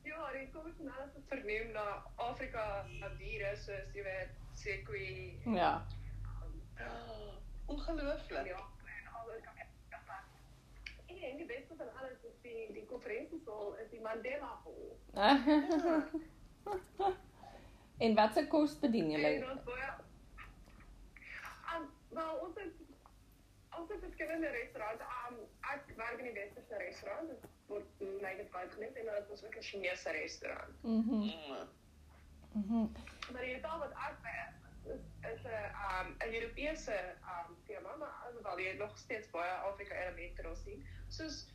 Ja, 0.02 0.32
die 0.32 0.48
kamers 0.52 0.78
en 0.80 0.92
alles 0.92 1.14
is 1.14 1.26
verneem 1.28 1.70
na 1.72 2.06
Afrika 2.16 2.86
diere 3.18 3.56
soos 3.56 3.92
jy 3.94 4.02
weet 4.02 4.30
sequoia 4.54 5.54
Ja. 5.60 5.86
Oh, 6.78 7.34
ongelooflijk. 7.66 8.46
Ja, 8.46 8.68
en 8.84 9.12
alles. 9.12 9.42
En 11.24 11.36
die 11.36 11.46
beste 11.46 11.74
van 11.76 11.86
alles 11.96 12.22
is 12.22 12.40
die, 12.42 12.72
die 12.72 12.86
conferentiesaal 12.86 13.76
is 13.76 13.90
die 13.90 14.00
Mandela 14.00 14.58
Hall. 14.64 14.96
en 18.04 18.14
wat 18.14 18.34
se 18.34 18.46
kos 18.46 18.78
bedien 18.78 19.10
En 19.10 19.20
julle? 19.20 19.60
baie... 19.64 19.92
Um, 21.74 21.86
wel, 22.08 22.34
ons 22.46 22.58
het, 22.62 22.74
ons 23.78 23.90
het 23.90 24.00
verskillende 24.00 24.48
restaurante. 24.48 25.04
Um, 25.28 25.38
ek 25.74 25.94
werk 25.96 26.18
in 26.18 26.30
die 26.30 26.36
westerse 26.40 26.82
restaurant, 26.82 27.28
dit 27.28 27.48
word 27.66 28.04
my 28.22 28.34
gevaar 28.42 28.68
genoemd, 28.76 28.96
en 28.96 29.04
dan 29.10 29.14
het 29.14 29.30
ons 29.30 29.44
ook 29.44 29.54
een 29.54 29.68
Chinese 29.70 30.10
restaurant. 30.10 30.82
Mhm. 30.82 31.14
Mm. 31.14 31.66
Mhm. 32.52 32.86
Maar 33.32 33.42
die 33.42 33.54
hotel 33.54 33.78
wat 33.78 33.96
ek 34.08 34.20
by 34.22 34.34
is, 34.92 35.44
een, 35.44 35.74
um, 35.96 36.14
een 36.18 36.34
Europese 36.34 36.96
um, 37.32 37.56
thema, 37.66 37.96
maar 37.96 38.14
alhoewel 38.26 38.60
jy 38.60 38.72
nog 38.78 38.98
steeds 38.98 39.30
baie 39.30 39.50
Afrika 39.50 39.94
elemente 39.94 40.42
daar 40.42 40.56
sien. 40.56 40.86
Soos, 41.08 41.46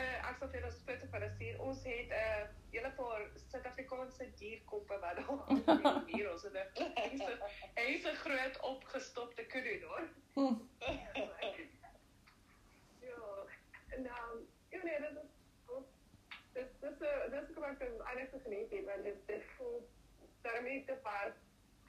ek 0.00 0.36
sal 0.38 0.50
vir 0.52 0.66
'n 0.66 0.72
foto 0.86 1.06
van 1.10 1.20
hulle 1.20 1.32
stuur. 1.34 1.60
Ons 1.60 1.84
het 1.84 2.08
'n 2.08 2.12
uh, 2.12 2.44
hele 2.70 2.90
paar 2.98 3.22
Suid-Afrikaanse 3.34 4.22
Afrikaanse 4.22 4.30
dierkoppe 4.38 4.98
wat 4.98 5.16
daar 5.16 6.02
muur 6.08 6.32
ons 6.32 6.42
het 6.42 6.52
'n 6.52 7.80
hy's 7.80 8.04
'n 8.04 8.20
groot 8.24 8.60
opgestopte 8.60 9.46
kudu 9.46 9.84
hoor. 9.84 10.08
Hm. 10.34 10.54
Ja, 13.06 13.22
en 13.88 14.06
um, 14.06 14.48
ja, 14.68 14.82
nee, 14.82 15.00
dat 15.00 15.24
is. 15.24 15.30
Dit 16.52 16.80
dit 16.80 16.90
is 16.90 17.30
dit 17.30 17.42
is 17.48 17.54
kom 17.54 17.64
ek 17.64 17.80
eintlik 17.80 18.42
geniet 18.42 18.70
het, 18.70 18.84
want 18.84 19.04
dit 19.04 19.26
dit 19.26 19.44
voel 19.56 19.88
daarmee 20.42 20.84
te 20.84 20.94
paar 21.02 21.34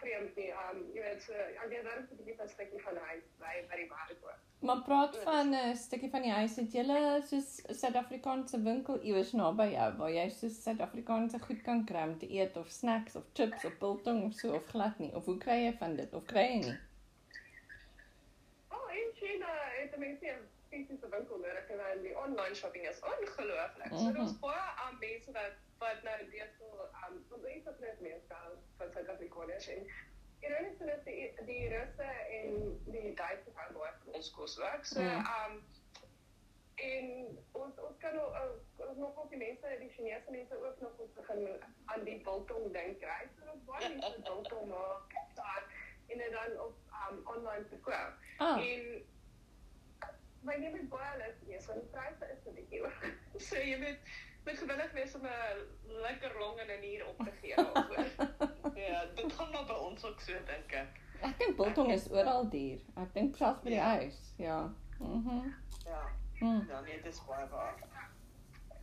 vreemd 0.07 0.35
nie. 0.39 0.49
Um, 0.63 0.83
jy 0.95 1.01
weet, 1.03 1.21
so, 1.23 1.33
ek 1.33 1.71
het 1.73 1.83
daar 1.87 1.99
'n 2.01 2.17
bietjie 2.17 2.35
'n 2.43 2.49
stukkie 2.49 2.81
van 2.83 2.97
huis 3.07 3.23
by 3.39 3.53
by 3.69 3.75
die 3.81 3.87
Baarkoop. 3.91 4.39
Maar 4.61 4.81
praat 4.87 5.17
van 5.23 5.53
'n 5.53 5.75
stukkie 5.75 6.09
van 6.09 6.21
die 6.21 6.31
huis. 6.31 6.55
Het 6.55 6.71
julle 6.71 7.21
soos 7.29 7.49
Suid-Afrikaanse 7.81 8.61
winkel 8.63 9.01
iewers 9.03 9.31
naby 9.33 9.67
jou 9.73 9.89
waar 9.97 10.11
jy 10.11 10.29
soos 10.29 10.63
Suid-Afrikaanse 10.63 11.39
goed 11.39 11.61
kan 11.61 11.85
kry 11.85 12.03
om 12.07 12.17
te 12.19 12.31
eet 12.31 12.57
of 12.57 12.69
snacks 12.69 13.15
of 13.15 13.23
chips 13.33 13.65
of 13.65 13.77
biltong 13.79 14.23
of 14.25 14.33
so 14.33 14.53
of 14.55 14.65
glad 14.67 14.99
nie? 14.99 15.13
Of 15.15 15.25
hoe 15.25 15.37
kry 15.37 15.59
jy 15.65 15.73
van 15.77 15.95
dit 15.95 16.13
of 16.13 16.25
kry 16.25 16.47
jy 16.47 16.59
nie? 16.59 16.77
Oh, 18.71 18.89
in 18.91 19.11
China 19.13 19.47
het 19.81 19.91
die 19.91 19.99
mense 19.99 20.37
fisiese 20.69 21.09
winkel 21.09 21.37
nodig 21.37 21.69
en 21.69 21.77
dan 21.77 22.01
die 22.01 22.17
online 22.17 22.55
shopping 22.55 22.87
is 22.87 22.99
ongelooflik. 23.01 23.91
So 23.91 24.03
Mhm. 24.09 24.13
daar's 24.17 24.39
baie 24.39 24.67
aan 24.85 24.97
mense 24.99 25.31
wat 25.31 25.53
wat 25.79 26.03
nou 26.03 26.17
weet 26.29 26.53
so 26.59 26.65
um 27.07 27.17
want 27.29 27.43
jy 27.47 27.61
het 27.65 27.79
net 27.79 27.99
meer 28.01 28.19
staan 28.25 28.51
van 28.77 28.91
Suid-Afrikaners 28.93 29.67
en 29.67 29.89
ironies 30.45 30.79
is 30.95 31.03
die 31.03 31.33
die 31.45 31.67
Russe 31.73 32.07
en 32.39 32.79
die 32.85 33.13
Duitsers 33.13 33.55
hou 33.55 33.73
baie 33.79 33.93
van 34.03 34.13
ons 34.13 34.31
kos 34.31 34.59
ook. 34.59 34.85
So 34.85 35.01
Mm. 35.01 35.25
um 35.35 35.63
en 36.77 37.37
ons 37.57 37.79
ons 37.81 37.97
kan 37.97 38.19
ook 38.19 38.33
uh, 38.37 38.87
ons 38.89 38.97
nog 38.97 39.17
ook 39.17 39.29
die 39.29 39.37
mense, 39.41 39.75
die 39.79 39.89
Chinese 39.89 40.31
mense 40.31 40.55
ook 40.65 40.79
nog 40.79 40.97
ons 41.05 41.13
begin 41.13 41.47
aan 41.85 42.03
die 42.03 42.19
biltong 42.21 42.71
dink 42.73 42.99
kry. 43.01 43.21
So 43.39 43.51
ons 43.53 43.63
baie 43.65 43.89
mense 43.95 44.21
biltong 44.29 44.69
maak 44.69 45.15
daar 45.35 45.63
en 46.07 46.17
dit 46.17 46.31
dan 46.31 46.59
op 46.61 46.75
um 47.09 47.21
online 47.35 47.65
verkoop. 47.69 48.13
Ah, 48.37 48.61
En 48.61 49.05
maar 50.45 50.59
jy 50.61 50.69
moet 50.69 50.89
baie 50.89 51.17
lus 51.17 51.39
wees 51.47 51.65
want 51.65 51.81
die 51.81 51.89
pryse 51.95 52.29
is 52.33 52.45
'n 52.45 52.53
bietjie 52.59 52.81
hoog. 52.83 53.01
So 53.49 53.55
jy 53.55 53.77
moet 53.81 53.99
moet 54.47 54.57
gewillig 54.63 54.91
wees 54.95 55.15
om 55.15 55.25
'n 55.25 56.01
lekker 56.07 56.35
long 56.39 56.59
en 56.59 56.67
'n 56.79 56.83
uur 56.93 57.05
op 57.07 57.17
te 57.25 57.31
gee 57.41 57.55
daarvoor. 57.55 58.05
Ja, 58.87 59.05
dit 59.15 59.33
gaan 59.33 59.51
maar 59.51 59.65
by 59.65 59.73
ons 59.73 60.05
ook 60.05 60.19
so 60.21 60.33
dink 60.45 60.71
ek. 60.71 60.87
ek 61.21 61.37
dink 61.39 61.55
biltong 61.57 61.91
is 61.91 62.09
oral 62.11 62.49
duur. 62.49 62.79
Ek 63.03 63.13
dink 63.13 63.35
selfs 63.35 63.61
by 63.61 63.69
die 63.69 63.77
Ja. 63.79 63.95
huis. 63.97 64.33
Ja. 64.37 64.73
Mhm. 64.99 65.53
Ja, 65.85 66.01
Mm. 66.39 66.65
ja 66.69 66.79
nee, 66.81 67.01
dit 67.01 67.13
is 67.13 67.25
baie 67.25 67.47
waar. 67.49 67.75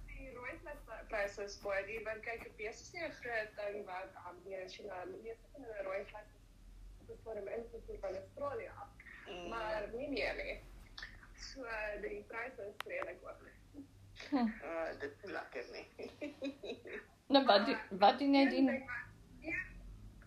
Die 0.07 0.33
rooi 0.35 0.59
vleispryse 0.63 1.45
is 1.45 1.59
baie 1.63 1.85
duur 1.87 2.03
want 2.05 2.21
kyk, 2.23 2.57
bees 2.57 2.81
is 2.81 2.93
nie 2.93 3.03
'n 3.05 3.13
groot 3.13 3.51
ding 3.57 3.87
wat 3.87 4.11
um, 4.29 4.41
hier 4.45 4.61
in 4.61 4.69
China, 4.69 5.05
die 5.05 5.21
meeste 5.23 5.47
van 5.53 5.63
hulle 5.63 5.83
rooi 5.83 6.05
vleis 6.05 6.31
is 7.09 7.21
vir 7.25 7.35
'n 7.37 7.49
invoer 7.49 7.99
van 8.01 8.17
Australië 8.17 8.69
af, 8.69 8.89
Mm. 9.29 9.49
maar 9.49 9.89
nie 9.93 10.09
meer 10.09 10.35
nie. 10.35 10.61
So 11.37 11.63
die 12.01 12.25
pryse 12.29 12.63
is 12.69 12.87
redelik 12.87 13.21
hoog. 13.23 13.41
Uh, 14.35 15.01
dit 15.01 15.13
is 15.23 15.31
lekker 15.31 15.65
nie. 15.73 15.87
Nou 17.27 17.45
wat 17.47 17.67
doen- 17.67 17.99
wat 17.99 18.19
doen 18.19 18.35
jy 18.35 18.49
doen? 18.51 18.67
wat- 18.67 19.03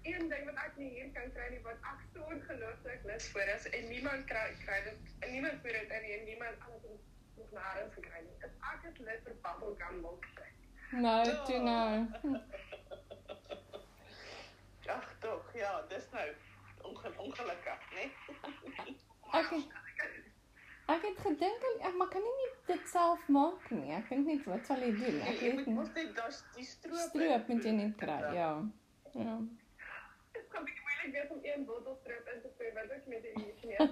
een- 0.04 0.30
ding 0.30 0.46
wat 0.46 0.56
ek 0.66 0.78
nie 0.78 0.90
hier 0.90 1.10
kan 1.14 1.32
kry 1.36 1.50
nie 1.52 1.60
wat 1.64 1.82
ek 1.92 2.00
so 2.14 2.20
ongelooflik 2.34 3.04
lus 3.10 3.28
vir 3.34 3.48
is 3.56 3.66
en 3.70 3.88
niemand 3.90 4.26
kry 4.30 4.46
kry 4.66 4.78
dit 4.84 4.98
en 5.20 5.32
niemand 5.32 5.60
voer 5.62 5.72
dit 5.80 5.90
in 5.98 6.02
nie, 6.06 6.14
en 6.20 6.26
niemand 6.26 6.56
anders 6.68 6.84
het 6.84 7.02
nog 7.38 7.50
nêrens 7.58 7.94
gekry 7.94 8.22
nie. 8.28 8.38
Is 8.48 8.54
ek 8.74 8.88
is 8.92 8.98
lus 9.10 9.22
vir 9.26 9.36
bubblegum 9.44 10.00
milkshake. 10.02 10.56
Nou, 10.92 11.24
toe 11.46 11.60
nou. 11.60 12.08
Ag 14.88 15.08
tog, 15.20 15.50
ja, 15.54 15.82
dis 15.90 16.06
nou 16.12 16.28
onge 16.88 17.12
ongelukkig, 17.18 17.82
né? 17.96 18.06
Ek 19.34 19.50
het, 19.50 19.66
ek 20.94 21.02
het 21.04 21.18
gedink 21.26 21.64
ek 21.90 21.94
maar 22.00 22.10
kan 22.14 22.24
nie 22.24 22.36
net 22.42 22.58
dit 22.72 22.88
self 22.92 23.28
maak 23.38 23.70
nie. 23.72 23.92
Ek 23.98 24.10
dink 24.10 24.28
net 24.28 24.46
wat 24.50 24.66
sal 24.70 24.80
jy 24.86 24.92
doen? 24.96 25.18
Ek 25.22 25.42
Jy 25.42 25.50
weet 25.50 25.56
moet 25.60 25.68
nie. 25.68 25.76
mos 25.80 25.92
net 25.96 26.14
daai 26.16 26.32
die 26.56 26.66
stroop 26.72 27.02
Stroop 27.10 27.48
moet 27.52 27.64
jy 27.70 27.74
net 27.80 27.96
kry. 28.04 28.20
Ja. 28.38 28.52
Ja. 29.14 29.36
Dit 30.38 30.48
kan 30.54 30.64
bietjie 30.68 30.84
moeilik 30.88 31.14
wees 31.18 31.32
om 31.36 31.40
een 31.44 31.66
bottelstroop 31.66 32.32
in 32.34 32.42
te 32.46 32.52
voer 32.58 32.74
want 32.80 32.92
ek 32.98 33.08
met 33.14 33.24
die 33.28 33.34
Chinese 33.60 33.90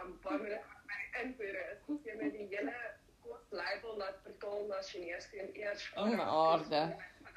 um 0.00 0.18
baie 0.24 0.38
moeilik 0.42 0.66
met 0.72 0.90
my 0.90 1.00
invoer 1.22 1.60
is. 1.66 1.86
Jy 2.08 2.18
met 2.22 2.32
die 2.38 2.46
hele 2.54 2.76
kos 3.22 3.48
label 3.62 3.96
laat 4.02 4.20
vertaal 4.26 4.66
na 4.70 4.82
Chinese 4.90 5.40
en 5.44 5.50
eers 5.62 5.88
O, 5.96 6.06
my 6.06 6.28
aarde. 6.42 6.82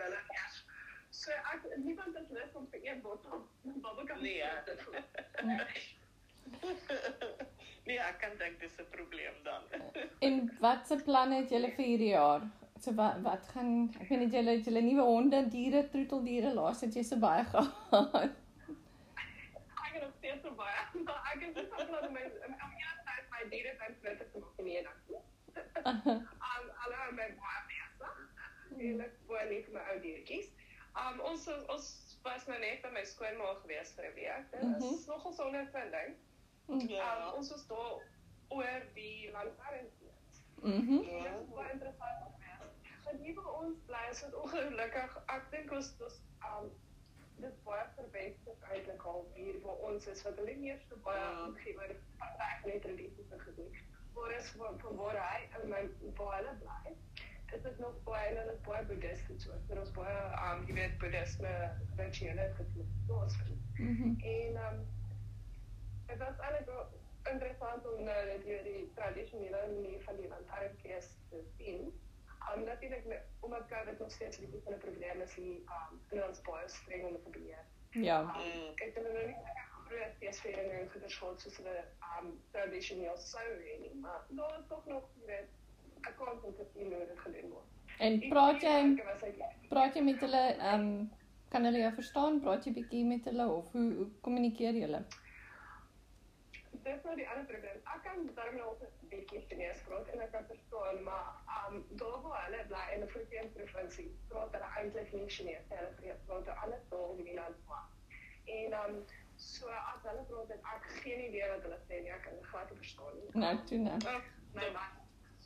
Hulle 0.02 0.22
eers. 0.38 0.62
So 1.22 1.32
ek 1.54 1.66
niemand 1.84 2.16
is 2.22 2.30
lus 2.32 2.54
om 2.56 2.68
vir 2.72 2.86
een 2.88 3.02
bottel 3.04 3.44
bubblegum 3.64 4.22
Nee, 4.24 4.38
ja. 4.38 4.54
te 4.66 4.78
voer. 4.86 5.04
nee, 5.44 5.60
ek 5.76 5.82
kan 8.24 8.38
dink 8.42 8.60
dis 8.60 8.78
'n 8.80 8.90
probleem 8.92 9.38
dan. 9.44 9.64
En 10.28 10.58
wat 10.60 10.88
se 10.88 10.98
planne 11.06 11.36
het 11.42 11.50
julle 11.50 11.72
vir 11.78 11.86
hierdie 11.86 12.14
jaar? 12.14 12.44
So 12.82 12.94
wat 13.00 13.22
wat 13.26 13.50
gaan 13.54 13.72
ek 14.02 14.08
weet 14.10 14.20
nie 14.20 14.30
julle 14.36 14.56
het 14.58 14.66
julle 14.70 14.82
nuwe 14.82 15.08
honde, 15.10 15.42
diere, 15.56 15.82
troeteldiere 15.90 16.54
laas 16.54 16.82
het 16.86 16.96
jy 16.98 17.04
so 17.04 17.20
baie 17.26 17.44
gehad. 17.54 18.32
Ek 19.84 19.94
het 19.94 20.04
nog 20.04 20.14
steeds 20.18 20.42
so 20.46 20.54
baie, 20.62 21.04
maar 21.06 21.22
ek 21.34 21.42
is 21.48 21.56
net 21.56 21.74
van 21.76 22.14
my 22.16 22.24
om 22.48 22.56
een 22.84 23.04
tyd 23.10 23.26
my 23.34 23.42
diere 23.54 23.74
by 23.82 23.90
groter 24.02 24.32
te 24.32 24.64
nie 24.70 24.82
dan. 24.88 24.98
Um 26.52 26.66
alle 26.86 27.12
my 27.20 27.28
baie 27.44 27.62
besig. 27.70 28.18
Ek 29.06 29.20
wou 29.28 29.46
net 29.50 29.72
my 29.76 29.86
ou 29.94 30.00
diertjies. 30.06 30.50
Um 31.04 31.20
ons 31.32 31.48
ons 31.76 31.92
was 32.24 32.48
nou 32.48 32.60
net 32.60 32.82
by 32.86 32.92
my 32.96 33.04
skoonma 33.14 33.54
gewees 33.62 33.94
vir 33.98 34.10
'n 34.10 34.16
week. 34.16 34.52
Dit 34.52 34.92
is 34.92 35.08
nogal 35.08 35.34
so 35.34 35.44
'n 35.44 35.48
ondervinding. 35.54 36.18
Ja. 36.80 37.28
Um 37.28 37.34
ons 37.38 37.50
was 37.50 37.68
daar 37.68 38.00
oor 38.48 38.82
die 38.94 39.32
lantaarns. 39.32 39.94
Mhm. 40.62 40.94
Ja, 40.94 41.24
dit 41.24 41.32
was 41.32 41.50
baie 41.56 41.72
interessant 41.72 42.26
om 42.26 42.34
te 42.40 42.46
wees. 42.60 43.04
Want 43.04 43.20
hier 43.22 43.34
waar 43.36 43.54
ons 43.54 43.78
bly 43.86 44.06
is 44.12 44.20
dit 44.22 44.36
ongelukkig. 44.36 45.18
Ek 45.26 45.52
dink 45.52 45.72
ons 45.72 45.94
ons 46.00 46.22
um 46.52 46.70
dit 47.42 47.64
baie 47.64 47.86
verbeter 47.96 48.54
eintlik 48.72 49.04
al 49.04 49.24
hier 49.34 49.60
waar 49.62 49.80
ons 49.90 50.08
is 50.08 50.22
wat 50.24 50.36
hulle 50.38 50.56
nie 50.56 50.70
eers 50.70 50.84
so 50.90 50.96
baie 51.08 51.24
omgee 51.48 51.76
oor 51.78 51.96
party 52.18 52.70
net 52.70 52.82
tradisies 52.86 53.32
en 53.32 53.40
gedoen. 53.40 53.76
Waar 54.14 54.32
is 54.38 54.50
van 54.62 54.80
van 54.80 54.96
waar 54.96 55.20
hy 55.32 55.42
in 55.62 55.70
my 55.70 55.82
waar 56.16 56.36
hulle 56.38 56.56
bly. 56.64 56.96
Is 57.56 57.62
dit 57.62 57.80
nog 57.80 57.98
baie 58.04 58.30
en 58.30 58.38
hulle 58.38 58.54
is 58.54 58.62
baie 58.68 58.86
boeddhisties 58.86 59.44
so. 59.44 59.58
Dit 59.68 59.78
is 59.84 59.92
baie 59.92 60.18
um 60.48 60.66
jy 60.68 60.74
weet 60.80 60.98
boeddhisme 61.04 61.54
rituele 61.98 62.52
gedoen. 62.60 63.62
Mhm. 63.78 64.20
En 64.36 64.64
um 64.70 64.82
dit 66.12 66.20
was 66.20 66.38
eintlik 66.46 66.66
wel 66.66 66.86
interessant 67.34 67.88
om 67.92 68.04
nou 68.04 68.22
net 68.26 68.44
hier 68.44 68.64
die 68.64 68.92
tradisionele 68.96 69.62
manier 69.74 70.02
van 70.08 70.18
die 70.22 70.28
lantaarnfees 70.28 71.12
te 71.30 71.44
sien. 71.58 71.92
Um, 72.50 72.64
natuurlijk, 72.64 73.22
omdat 73.40 73.68
COVID 73.74 74.00
nog 74.00 74.12
steeds 74.12 74.38
een 74.38 74.44
beetje 74.46 74.64
van 74.64 74.74
een 74.74 74.86
probleem 74.88 75.22
is, 75.22 75.36
die 75.36 75.64
um, 75.78 76.00
in 76.10 76.24
ons 76.28 76.42
baie 76.42 76.70
streng 76.70 77.06
om 77.06 77.18
te 77.24 77.30
beheer. 77.30 77.66
Ja. 77.90 78.20
Um. 78.22 78.74
Ek 78.76 78.96
het 78.96 79.04
nog 79.04 79.14
nie 79.14 79.36
groot 79.88 80.18
feesvieringe 80.20 80.74
en 80.80 80.92
goeders 80.92 81.16
gehad 81.16 81.42
soos 81.42 81.58
hulle 81.60 81.78
um, 82.10 82.30
traditioneel 82.52 83.18
sou 83.18 83.48
hê 83.66 83.78
nie, 83.84 83.94
maar 84.04 84.26
daar 84.30 84.60
is 84.60 84.68
toch 84.68 84.86
nog, 84.86 85.08
jy 85.20 85.26
weet, 85.32 85.50
'n 86.02 86.16
kans 86.18 86.44
om 86.44 86.56
te 86.56 86.66
sien 86.74 86.94
hoe 86.94 87.08
dit 87.08 87.20
gedoen 87.26 87.50
word. 87.50 87.98
En 88.00 88.20
praat 88.30 88.62
jy 88.62 88.78
praat 89.70 89.96
jy 89.96 90.04
met 90.04 90.24
hulle 90.26 90.46
ehm 90.54 90.86
um, 90.86 91.10
kan 91.52 91.68
hulle 91.68 91.84
jou 91.84 91.94
verstaan? 91.94 92.40
Praat 92.40 92.66
jy 92.66 92.74
bietjie 92.74 93.04
met 93.06 93.26
hulle 93.30 93.48
of 93.48 93.72
hoe 93.72 93.94
hoe 93.94 94.08
kommunikeer 94.22 94.74
julle? 94.74 95.04
Dit 95.08 95.20
is 96.86 97.04
nou 97.04 97.16
die 97.16 97.28
ander 97.30 97.46
probleem. 97.46 97.80
Ek 97.96 98.02
kan 98.04 98.30
darm 98.36 98.56
nou 98.58 98.76
'n 98.80 99.10
bietjie 99.10 99.42
Chinees 99.48 99.82
praat 99.88 100.08
en 100.14 100.20
ek 100.22 100.32
kan 100.32 100.46
verstaan, 100.46 101.04
maar 101.04 101.28
um 101.68 101.86
daar 102.02 102.22
waar 102.22 102.46
hulle 102.46 102.66
bly 102.68 102.86
in 102.96 103.02
'n 103.04 103.10
Vryheidsprovinsie 103.10 103.72
provinsie, 103.72 104.10
praat 104.30 104.52
hulle 104.52 104.70
eintlik 104.78 105.14
nie 105.14 105.30
Chinees 105.30 105.66
nie. 105.70 105.78
Hulle 105.78 106.18
praat- 106.26 106.48
'n 106.48 106.58
ander 106.64 106.82
taal 106.90 107.16
in 107.18 107.24
die 107.24 107.34
land 107.36 107.58
maar. 107.68 107.88
En 108.46 108.74
um 108.84 109.06
so 109.36 109.68
as 109.68 110.02
hulle 110.04 110.24
praat 110.30 110.48
het 110.48 110.62
ek 110.76 110.84
geen 111.04 111.20
idee 111.30 111.48
wat 111.50 111.62
hulle 111.62 111.80
sê 111.88 112.02
nie. 112.02 112.12
Ek 112.12 112.22
kan 112.24 112.34
dit 112.36 112.46
glad 112.46 112.70
nie 112.70 112.78
verstaan 112.78 113.14
nie. 113.20 113.30
Nou 113.34 113.64
toe 113.66 113.78
nou. 113.78 113.98
My 114.54 114.70
man 114.72 114.92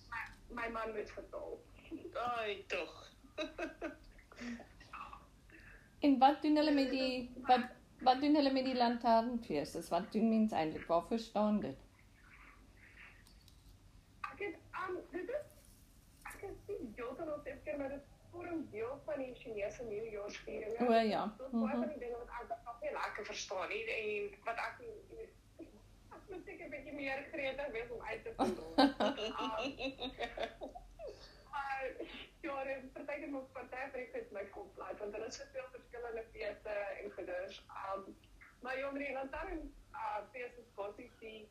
my, 0.09 0.23
my 0.61 0.69
man 0.69 0.93
moet 0.93 1.11
vertaal. 1.11 1.59
ai 2.13 2.65
tog. 2.67 3.11
En 5.99 6.17
wat 6.19 6.41
doen 6.41 6.55
hulle 6.55 6.71
met 6.71 6.89
die 6.89 7.31
wat 7.47 7.65
wat 8.01 8.21
doen 8.21 8.35
hulle 8.35 8.51
met 8.53 8.65
die 8.65 8.75
lanternfees? 8.75 9.71
Dis 9.71 9.89
wat 9.89 10.11
doen 10.11 10.29
mense 10.29 10.55
eintlik? 10.55 10.85
Waarvoor 10.87 11.19
staan 11.19 11.59
dit? 11.59 11.77
Ek 14.31 14.39
het 14.39 14.55
um 14.87 14.97
dit 15.11 15.29
is 15.29 15.45
ek 16.23 16.41
is 16.49 16.57
nie 16.67 16.91
heeltemal 16.95 17.39
seker 17.43 17.77
maar 17.79 17.89
dit 17.89 18.03
vorm 18.31 18.67
deel 18.71 19.01
van 19.05 19.19
die 19.19 19.33
Chinese 19.35 19.83
nuwejaarsviering. 19.83 20.79
O 20.89 20.91
ja. 20.93 21.25
Dit 21.37 21.45
is 21.47 21.51
baie 21.51 21.63
Mhm. 21.65 21.79
van 21.79 21.89
die 21.89 21.99
dinge 21.99 22.17
wat 22.17 22.29
ek 22.51 22.65
nog 22.65 22.81
nie 22.81 22.91
lekker 22.91 23.25
verstaan 23.25 23.69
nie 23.69 23.83
en 23.99 24.29
wat 24.45 24.57
ek 24.67 24.81
ek 26.15 26.29
moet 26.29 26.45
seker 26.45 26.65
'n 26.65 26.69
bietjie 26.69 26.93
meer 26.93 27.23
gretig 27.31 27.71
wees 27.71 27.89
om 27.91 28.01
uit 28.01 28.23
te 28.23 28.33
vind. 28.37 28.57
Maar 31.55 31.83
ja, 32.45 32.63
dit 32.69 32.93
partykeer 32.93 33.29
moet 33.35 33.51
party 33.57 33.83
van 33.91 33.99
die 33.99 34.09
goed 34.13 34.31
my 34.37 34.45
kop 34.55 34.77
laat 34.81 34.99
want 34.99 35.13
hulle 35.17 35.25
het 35.29 35.33
soveel 35.39 35.67
verskillende 35.75 36.23
feeste 36.31 36.69
en 37.01 37.11
goeders. 37.17 37.61
Um 37.83 38.15
maar 38.65 38.79
jong, 38.79 38.97
die 38.97 39.11
lantaarn 39.13 39.61
uh 39.93 40.19
fees 40.31 40.55
is 40.61 40.69
basies 40.75 41.11
die 41.19 41.47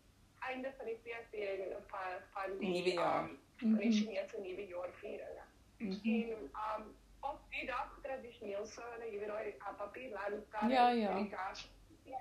einde 0.48 0.72
van 0.76 0.86
die 0.90 0.98
feesviering 1.04 1.74
van 1.92 2.20
van 2.34 2.58
die 2.58 2.70
Nuwe 2.74 2.92
jaar. 2.92 3.22
um, 3.24 3.38
die 3.58 3.68
Mhm. 3.68 3.92
Chinese 3.98 4.40
nuwe 4.40 4.66
jaar 4.66 4.90
viering. 5.00 5.38
Mhm. 5.78 6.14
En 6.14 6.50
um 6.64 6.82
op 7.20 7.40
die 7.50 7.66
dag 7.66 7.98
tradisioneel 8.02 8.66
sou 8.66 8.86
hulle 8.92 9.06
jy 9.12 9.18
weet 9.18 9.28
daai 9.28 9.54
uh, 9.58 9.76
papierlantern 9.78 10.70
Ja, 10.70 10.88
ja. 10.90 11.10
en 11.10 11.16
die 11.22 11.30
kaars 11.36 11.70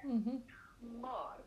Mhm. 0.04 0.38
Maar 1.02 1.38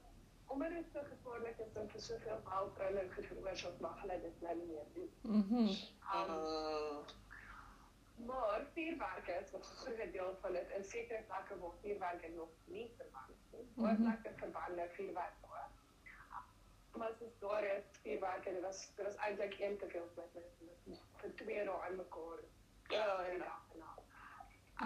omdat 0.47 0.71
dit 0.71 0.91
so 0.93 1.01
gevaarlik 1.09 1.59
is 1.59 1.75
en 1.75 1.89
vir 1.91 2.01
soveel 2.01 2.41
wildbrande 2.49 3.01
en 3.01 3.11
veroorsaak 3.29 3.81
mag 3.81 4.01
hulle 4.01 4.21
dit 4.21 4.41
nou 4.41 4.57
nie 4.57 4.67
meer 4.67 4.87
doen. 4.95 5.11
Mhm. 5.23 5.55
Um, 5.59 5.75
Uh, 6.17 6.99
maar 8.27 8.67
vuurwerke 8.75 9.33
is 9.33 9.53
'n 9.55 9.63
groot 9.63 10.13
deel 10.13 10.37
van 10.41 10.53
dit. 10.53 10.71
In 10.77 10.85
sekere 10.85 11.23
plekke 11.23 11.59
word 11.59 11.81
vuurwerke 11.81 12.29
nog 12.29 12.49
nie 12.65 12.93
verbân 12.97 13.35
nie. 13.53 13.67
Waar 13.75 13.93
Mhm. 13.93 14.03
plekke 14.03 14.31
verbân 14.39 14.75
nou 14.77 14.89
vuurwerk 14.93 15.35
word. 15.41 15.75
Maar 16.97 17.09
as 17.11 17.19
dit 17.19 17.41
daar 17.41 17.65
is 17.65 17.85
vuurwerke, 18.03 18.53
dit 18.53 18.63
was 18.63 18.93
dit 18.97 19.05
was 19.05 19.17
eintlik 19.17 19.59
een 19.61 19.79
te 19.79 19.89
veel 19.89 20.09
met 20.17 20.35
my 20.35 20.97
vir 21.17 21.35
twee 21.35 21.65
dae 21.65 21.81
aan 21.83 21.97
mekaar. 21.97 22.41
Ja, 22.89 23.23
ja. 23.27 23.59
ja. 23.75 23.95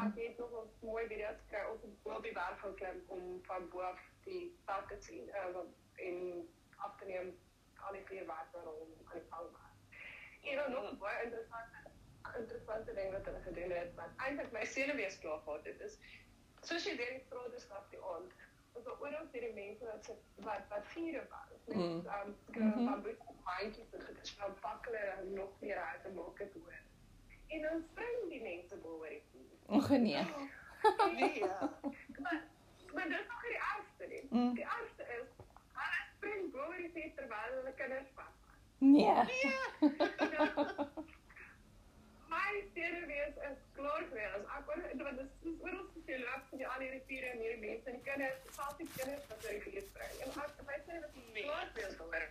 Ek 0.07 0.15
het 0.17 0.39
nog 0.39 0.51
'n 0.51 0.87
mooi 0.87 1.07
video 1.07 1.29
gekry 1.29 1.65
op 1.71 1.83
die 1.83 2.15
op 2.15 2.23
die 2.23 2.33
berg 2.33 2.61
gaan 2.61 2.75
klim 2.75 3.03
om 3.07 3.41
van 3.43 3.69
bo 3.69 3.81
af 3.81 4.01
die 4.25 4.57
te 4.89 4.97
sien 4.99 5.29
uh, 5.29 5.63
en 6.07 6.49
af 6.77 6.97
te 6.99 7.05
neem 7.05 7.39
al 7.81 7.93
die 7.93 8.05
vuurwerke 8.05 8.63
rondom 8.65 8.93
aan 9.05 9.19
die 9.19 9.29
vangbaar. 9.29 9.71
En 10.43 10.57
dan 10.57 10.73
nog 10.73 10.99
baie 10.99 11.25
interessante 11.25 11.89
interessante 12.39 12.95
ding 12.95 13.13
wat 13.13 13.25
hulle 13.25 13.41
gedoen 13.41 13.71
het, 13.71 13.95
wat 13.95 14.13
eintlik 14.17 14.53
my 14.53 14.65
senuwees 14.65 15.19
klaar 15.19 15.41
gehad 15.45 15.65
het, 15.65 15.81
is 15.81 15.97
soos 16.69 16.85
jy 16.85 16.97
deur 16.97 17.11
die 17.17 17.23
strate 17.25 17.61
stap 17.61 17.89
die 17.91 18.03
aand, 18.13 18.33
is 18.79 18.85
daar 18.87 19.01
oral 19.03 19.27
hierdie 19.33 19.53
mense 19.57 19.85
wat 19.89 20.05
sit 20.05 20.45
wat 20.47 20.69
wat 20.69 20.87
vure 20.95 21.25
bou. 21.33 21.47
Met 21.67 21.77
Mm. 21.77 22.07
um 22.07 22.37
Mhm. 22.67 22.85
bamboe 22.85 23.17
mandjies 23.45 23.93
en 23.93 24.05
dit 24.07 24.23
is 24.23 24.33
van 24.39 24.55
pakkele 24.61 25.03
nog 25.35 25.61
meer 25.61 25.77
uit 25.79 26.05
en 26.05 26.15
maak 26.15 26.39
dit 26.39 26.53
hoor. 26.55 26.79
En 27.49 27.63
dan 27.63 27.83
spring 27.91 28.29
die 28.29 28.43
mense 28.43 28.77
bo 28.77 28.89
oor 28.99 29.09
die 29.09 29.23
vuur. 29.33 29.77
Och 29.77 29.89
nee. 29.89 30.27
nee, 31.19 31.39
ja. 31.39 31.79
Maar 32.19 32.43
maar 32.95 33.09
dit 33.09 33.21
is 33.21 33.27
nog 33.27 33.43
nie 33.43 33.51
die 33.51 33.63
ergste 34.01 34.07
nie. 34.07 34.41
Mm. 34.41 34.55
Die 34.55 34.63
ergste 34.65 35.03
is 35.03 35.29
hulle 35.75 36.01
spring 36.17 36.51
bo 36.53 36.59
oor 36.59 36.77
die 36.77 36.91
vuur 36.95 37.13
terwyl 37.17 37.57
hulle 37.59 37.73
kinders 37.81 38.11
vas. 38.15 38.35
Nee. 38.79 39.15
My 42.31 42.51
senuwees 42.75 43.37
is 43.51 43.59
klaar 43.77 44.05
gewees. 44.09 44.45
Ek 44.57 44.67
wou 44.69 44.77
dit 44.83 45.03
want 45.03 45.19
dit 45.19 45.49
is 45.51 45.57
oral 45.67 45.87
so 45.93 46.05
veel 46.07 46.23
loop 46.25 46.45
van 46.51 46.59
die 46.63 46.69
al 46.69 46.85
hierdie 46.85 47.03
vure 47.09 47.33
en 47.35 47.43
hierdie 47.45 47.63
mense 47.65 47.91
en 47.91 47.99
die 47.99 48.05
kinders, 48.07 48.39
selfs 48.57 48.79
die 48.79 48.89
kinders 48.97 49.27
wat 49.33 49.45
oor 49.45 49.57
die 49.57 49.65
vuur 49.67 49.85
spring. 49.89 50.15
En 50.27 50.29
ek 50.45 50.63
my 50.71 50.79
senuwees 50.87 51.11
is 51.11 51.29
Nee. 51.35 51.43
klaar 51.49 51.67
gewees 51.75 51.97
daaroor. 51.99 52.27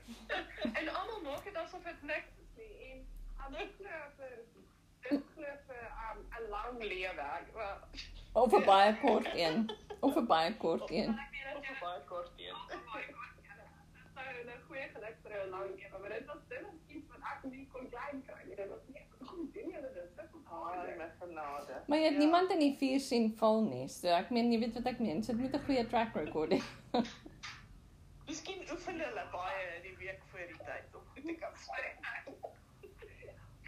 en 0.80 0.90
almal 1.02 1.22
maak 1.28 1.44
dit 1.50 1.56
asof 1.64 1.84
dit 1.90 2.02
niks 2.14 2.32
is 2.46 2.52
nie. 2.62 2.74
En 2.90 2.98
almal 3.46 3.70
glo 3.78 4.02
vir 4.18 4.34
dit 5.10 5.30
glo 5.36 5.54
vir 5.68 5.86
um, 6.08 6.26
'n 6.40 6.50
lang 6.56 6.82
lewe. 6.94 7.28
Ek 7.38 7.54
wel 7.54 7.78
Of 8.44 8.54
'n 8.54 8.66
baie 8.66 8.96
kort 9.04 9.28
een. 9.36 9.64
Of 10.02 10.16
'n 10.16 10.26
baie 10.26 10.58
kort 10.58 10.90
een. 10.90 11.10
Of 11.10 11.16
'n 11.16 11.80
baie 11.82 12.02
kort 12.06 12.32
een. 12.38 12.56
sou 14.16 14.26
'n 14.46 14.62
goeie 14.68 14.88
geluk 14.94 15.16
vir 15.24 15.32
'n 15.46 15.50
lang 15.50 15.70
lewe, 15.76 15.98
maar 16.02 16.10
dit 16.10 16.26
was 16.26 16.38
dit 16.50 16.62
was 16.62 16.76
iets 16.88 17.08
wat 17.08 17.20
ek 17.32 17.44
nie 17.52 17.68
kon 17.74 17.90
klein 17.90 18.24
kry 18.28 18.44
nie. 18.48 18.56
Dit 18.56 18.70
was 18.70 18.82
nie 18.94 19.04
hoe 19.20 19.48
doen 19.54 19.70
julle 19.72 19.92
dit? 19.94 20.16
Dit 20.18 20.28
Ai, 20.52 20.78
hard. 20.78 20.98
my 20.98 21.10
genade. 21.20 21.74
Maar 21.88 21.98
jy 21.98 22.04
het 22.04 22.14
Ja. 22.14 22.20
niemand 22.20 22.52
in 22.52 22.60
die 22.60 22.76
vuur 22.78 23.00
sien 23.00 23.34
val 23.38 23.62
nie. 23.62 23.88
So 23.88 24.08
ek 24.08 24.30
meen 24.30 24.52
jy 24.52 24.60
weet 24.60 24.74
wat 24.74 24.86
ek 24.86 25.00
meen. 25.00 25.24
So 25.24 25.32
dit 25.34 25.42
moet 25.42 25.54
'n 25.56 25.66
goeie 25.66 25.88
track 25.88 26.16
record 26.16 26.52
hê. 26.54 26.62
Miskien 28.28 28.62
oefen 28.72 29.00
hulle 29.00 29.24
baie 29.32 29.76
in 29.76 29.82
die 29.82 29.96
week 29.98 30.22
voor 30.32 30.40
die 30.48 30.58
tyd 30.58 30.96
om 30.96 31.02
goed 31.14 31.26
te 31.26 31.34
kan 31.34 31.56
spring. 31.56 31.99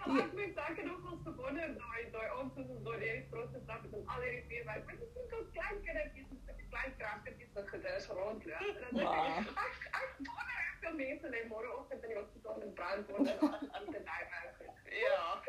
Maar 0.05 0.23
ek 0.25 0.33
moet 0.37 0.55
dankie 0.55 0.85
nog 0.85 1.11
ons 1.11 1.21
gewonder 1.23 1.73
daai 1.83 2.01
daai 2.15 2.29
ons 2.41 2.57
is 2.61 2.69
ons 2.75 2.83
daai 2.87 2.99
hierdie 3.03 3.27
proses 3.33 3.63
stap 3.63 3.83
met 3.85 4.13
al 4.15 4.23
hierdie 4.25 4.45
vuurwerk. 4.49 4.85
Maar 4.85 4.97
dit 5.01 5.09
is 5.09 5.33
ook 5.37 5.51
klein 5.57 5.81
kindertjies 5.87 6.29
en 6.35 6.41
sulke 6.45 6.65
klein 6.73 6.93
kragtetjies 7.01 7.53
wat 7.57 7.67
gedus 7.73 8.07
rondloop. 8.19 8.69
En 8.69 8.79
dan 8.81 9.01
dink 9.01 9.51
ek 9.65 9.65
ek 9.65 9.77
ek 10.01 10.15
wonder 10.29 10.61
hoeveel 10.69 10.95
mense 11.03 11.33
lê 11.35 11.43
môreoggend 11.53 12.07
in 12.07 12.13
die 12.13 12.19
hospitaal 12.21 12.57
met 12.63 12.73
brandwonde 12.79 13.35
en 13.39 13.73
aan 13.79 13.91
te 13.95 14.03
dui 14.09 14.23
werk. 14.35 14.57
Ja. 15.03 15.21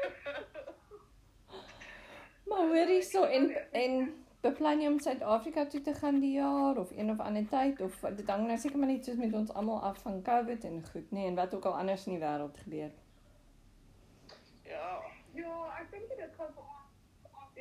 Maar 2.52 2.66
hoor 2.68 2.86
hierso 2.86 3.22
en 3.24 3.44
en 3.72 3.92
beplan 4.42 4.80
jy 4.82 4.88
om 4.90 4.98
Suid-Afrika 5.00 5.66
toe 5.66 5.80
te 5.80 5.94
gaan 5.94 6.18
die 6.20 6.32
jaar 6.32 6.76
of 6.78 6.90
een 6.90 7.10
of 7.10 7.20
ander 7.20 7.46
tyd 7.48 7.80
of 7.80 8.00
dit 8.16 8.28
hang 8.28 8.46
nou 8.46 8.58
seker 8.58 8.78
maar 8.78 8.90
net 8.90 9.06
soos 9.06 9.20
met 9.20 9.34
ons 9.38 9.52
almal 9.52 9.80
af 9.90 10.02
van 10.02 10.22
COVID 10.22 10.64
en 10.64 10.82
goed, 10.90 11.10
nê, 11.10 11.18
nee, 11.18 11.26
en 11.30 11.38
wat 11.38 11.54
ook 11.54 11.64
al 11.70 11.78
anders 11.78 12.06
in 12.06 12.16
die 12.16 12.22
wêreld 12.24 12.58
gebeur. 12.64 12.90
Ja. 14.66 14.90
Ja, 15.34 15.54
ek 15.80 15.90
dink 15.94 16.10
dit 16.10 16.34
gaan 16.36 16.52
vir 16.56 16.66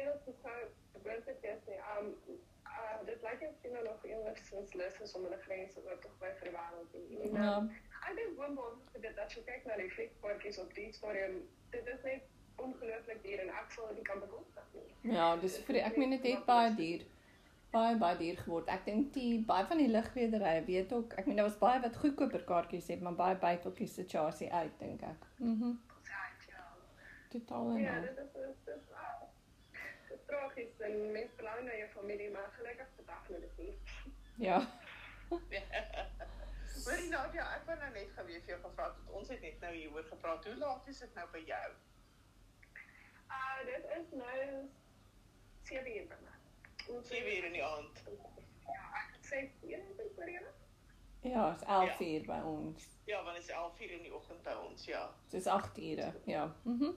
op 0.10 0.28
enige 0.28 0.34
sou 0.42 0.60
beter 1.04 1.36
wees 1.42 1.62
nie. 1.68 1.80
Um 1.98 2.08
uh 2.72 3.00
dit 3.06 3.22
lyk 3.26 3.42
as 3.48 3.62
jy 3.64 3.70
nou 3.74 3.84
nog 3.84 4.04
enigstens 4.06 4.74
lus 4.80 5.00
is 5.06 5.16
om 5.16 5.24
hulle 5.28 5.38
grense 5.48 5.80
oop 5.86 6.02
te 6.02 6.10
gooi 6.20 6.32
vir 6.40 6.50
die 6.50 6.58
wêreld. 6.58 6.94
En, 6.96 7.34
Ja. 7.44 7.58
um, 7.58 7.72
Ek 8.10 8.16
dink 8.18 8.38
woonbos 8.38 8.78
vir 8.94 9.02
dit 9.02 9.18
as 9.20 9.34
jy 9.36 9.42
kyk 9.46 9.66
na 9.70 9.76
die 9.78 9.90
fliekparkies 9.96 10.60
op 10.60 10.74
die 10.74 10.92
stadium, 10.94 11.36
dit 11.72 11.88
is 11.96 12.02
net 12.04 12.24
ongelooflik 12.58 13.20
duur 13.24 13.40
en 13.44 13.50
ek 13.50 13.72
sal 13.76 13.88
dit 13.88 13.96
nie 13.98 14.04
kan 14.10 14.20
bekostig 14.20 14.64
nie. 14.74 15.14
Ja, 15.16 15.36
dis 15.38 15.58
vir 15.66 15.74
die, 15.78 15.82
ek 15.90 15.98
meen 15.98 16.10
dit 16.16 16.24
het 16.32 16.46
baie 16.46 16.74
duur. 16.76 17.06
Baie 17.72 17.96
baie 17.98 18.18
duur 18.18 18.38
geword. 18.38 18.68
Ek 18.68 18.86
dink 18.86 19.14
die 19.14 19.40
baie 19.48 19.66
van 19.66 19.78
die 19.78 19.88
lugrederye 19.88 20.66
weet 20.66 20.94
ook, 20.94 21.14
ek 21.14 21.26
meen 21.30 21.38
daar 21.40 21.46
was 21.48 21.58
baie 21.62 21.80
wat 21.82 21.96
goedkoper 22.02 22.44
kaartjies 22.44 22.88
het, 22.88 23.02
maar 23.02 23.14
baie 23.16 23.36
byt 23.36 23.66
op 23.66 23.78
die 23.78 23.88
situasie 23.88 24.52
uit 24.54 24.80
dink 24.80 25.02
ek. 25.02 25.28
Mhm. 25.38 25.72
Ja. 26.10 26.66
Totaal 27.30 27.70
en 27.70 27.78
Ja, 27.82 27.96
al. 27.98 28.04
is 28.04 28.16
dit 28.16 28.36
is 28.36 28.58
dit 28.66 28.76
is, 28.76 28.90
dit 30.32 30.39
is 30.39 30.76
tragies 30.76 30.80
en 30.80 31.12
mense 31.12 31.36
belang 31.36 31.63
na 31.65 31.76
jou 31.76 31.89
familie, 31.89 32.30
maar 32.32 32.52
gelukkig 32.58 32.88
vandag 32.96 33.30
nou 33.30 33.41
dit 33.41 33.58
nie. 33.58 33.80
Ja. 34.38 34.60
Hoorie 36.86 37.10
Nadia, 37.10 37.46
ek 37.56 37.65
wou 37.67 37.78
nou 37.80 37.89
net 37.94 38.12
gou 38.15 38.26
weer 38.26 38.41
vir 38.41 38.54
jou 38.56 38.60
gevra 38.63 38.86
het. 38.89 39.02
Ons 39.20 39.30
het 39.30 39.41
net 39.41 39.60
nou 39.62 39.74
hieroor 39.76 40.04
gepraat. 40.10 40.46
Hoe 40.46 40.56
laat 40.56 40.88
is 40.88 41.00
dit 41.04 41.13
nou 41.15 41.28
by 41.34 41.41
jou? 41.46 41.67
Uh 43.32 43.60
dit 43.67 43.86
is 43.98 44.10
nou 44.12 44.39
7 45.63 45.91
uur 45.98 46.08
by 46.10 46.17
my. 46.24 46.38
Ons 46.96 47.08
7 47.08 47.36
uur 47.38 47.46
in 47.52 47.54
die 47.60 47.63
aand. 47.65 48.02
Ja, 48.65 48.88
ek 49.04 49.13
het 49.17 49.30
sê 49.30 49.44
4 49.62 49.78
uur 49.78 50.32
julle. 50.32 50.54
Ja, 51.22 51.52
is 51.56 51.62
11 51.67 52.00
Ja. 52.00 52.06
uur 52.08 52.26
by 52.26 52.39
ons. 52.50 52.88
Ja, 53.06 53.24
want 53.24 53.36
dit 53.38 53.44
is 53.44 53.50
11 53.54 53.80
uur 53.82 53.91
in 53.91 54.04
die 54.08 54.13
oggend 54.15 54.41
by 54.44 54.56
ons, 54.65 54.86
ja. 54.89 55.04
Dis 55.30 55.48
8 55.48 55.78
ure. 55.78 56.13
Ja. 56.26 56.48
Mhm. 56.63 56.84
Ja. 56.84 56.91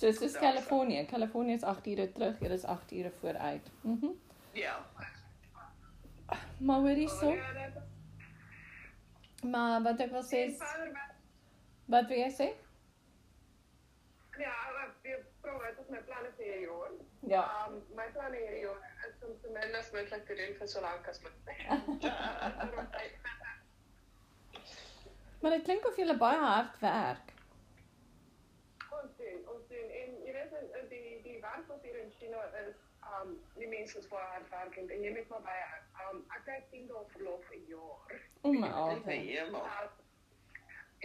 So 0.00 0.06
dis 0.08 0.18
soos 0.20 0.32
Ja, 0.36 0.40
Kalifornië. 0.40 1.02
Kalifornië 1.10 1.52
is 1.58 1.64
8 1.68 1.86
ure 1.92 2.06
terug, 2.12 2.38
hier 2.40 2.50
is 2.56 2.64
8 2.64 2.92
ure 2.96 3.10
vooruit. 3.20 3.70
Mhm. 3.82 4.06
Ja. 4.56 4.76
Maar 6.58 6.78
hoor 6.80 6.88
hierso, 7.02 7.30
Ja, 7.34 7.52
dit 7.52 7.76
is 7.76 7.82
maar 9.50 9.82
wat 9.82 10.00
ek 10.00 10.10
wil 10.12 10.22
sê 10.22 10.40
is 10.46 10.58
met 10.58 10.92
wat 11.84 12.06
wil 12.08 12.18
jy 12.18 12.30
sê? 12.38 12.48
ja, 14.38 14.52
ek 14.84 14.92
weer 15.02 15.24
probeer 15.40 15.60
wat 15.66 15.78
is 15.84 15.88
my 15.94 16.00
planne 16.08 16.30
vir 16.36 16.44
hierdie 16.44 16.66
jaar. 16.66 16.90
Ja. 17.32 17.42
Um 17.68 17.74
my 17.96 18.06
planne 18.12 18.36
hierdie 18.36 18.60
jaar 18.66 18.82
is 19.08 19.22
om 19.28 19.34
so 19.42 19.48
min 19.56 19.74
as 19.80 19.90
moontlik 19.92 20.26
te 20.26 20.34
doen 20.40 20.54
vir 20.60 20.68
so 20.68 20.80
lank 20.80 21.08
as 21.08 21.20
moontlik. 21.24 21.58
Maar 25.40 25.50
dit 25.56 25.62
klink 25.64 25.86
of 25.88 25.96
jy 25.96 26.16
baie 26.20 26.38
hard 26.38 26.78
werk. 26.80 27.32
Ons 28.92 29.12
doen, 29.16 29.38
ons 29.48 29.68
doen 29.68 29.88
en 30.00 30.10
jy 30.26 30.32
weet 30.36 30.52
in- 30.60 30.72
in 30.80 30.88
die 31.40 31.48
werkkultuur 31.48 31.96
in 31.96 32.10
China 32.18 32.40
is 32.68 32.76
um 33.10 33.30
die 33.56 33.68
mense 33.68 33.98
is 33.98 34.08
baie 34.08 34.26
hardwerkend 34.32 34.90
en 34.90 35.04
jy 35.04 35.12
moet 35.16 35.28
maar 35.32 35.44
baie 35.46 35.68
um 36.04 36.18
ek 36.36 36.42
kry 36.48 36.58
10 36.72 36.90
dae 36.90 37.04
verlof 37.14 37.46
'n 37.56 37.62
jaar. 37.70 38.20
O 38.42 38.52
my 38.52 38.68
die 39.06 39.16
hemel. 39.30 39.64
Uh, 39.64 39.88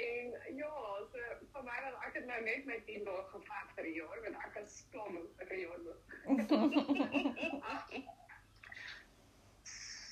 en 0.05 0.33
ja, 0.59 0.73
so 1.11 1.19
vir 1.53 1.63
my 1.69 1.77
dan 1.85 1.95
ek 2.07 2.19
het 2.19 2.27
nou 2.31 2.41
net 2.47 2.67
my 2.71 2.79
10 2.89 3.07
dae 3.07 3.23
gevat 3.31 3.71
vir 3.77 3.87
'n 3.87 3.95
jaar 3.99 4.21
want 4.25 4.43
ek 4.49 4.59
is 4.63 4.75
klaar 4.91 5.11
met 5.15 5.23
vir 5.39 5.55
'n 5.55 5.61
jaar. 5.63 5.79
moet. 5.85 6.03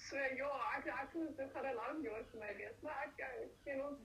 So 0.08 0.16
ja, 0.40 0.52
ek 0.78 0.88
ek 1.02 1.14
moet 1.20 1.38
dit 1.38 1.52
gaan 1.52 1.68
'n 1.68 1.76
lang 1.82 2.04
jaar 2.08 2.24
vir 2.32 2.40
my 2.46 2.56
wees, 2.62 2.80
maar 2.88 3.04
ek 3.10 3.20
ek 3.28 3.60
sien 3.66 3.84
ons 3.90 4.00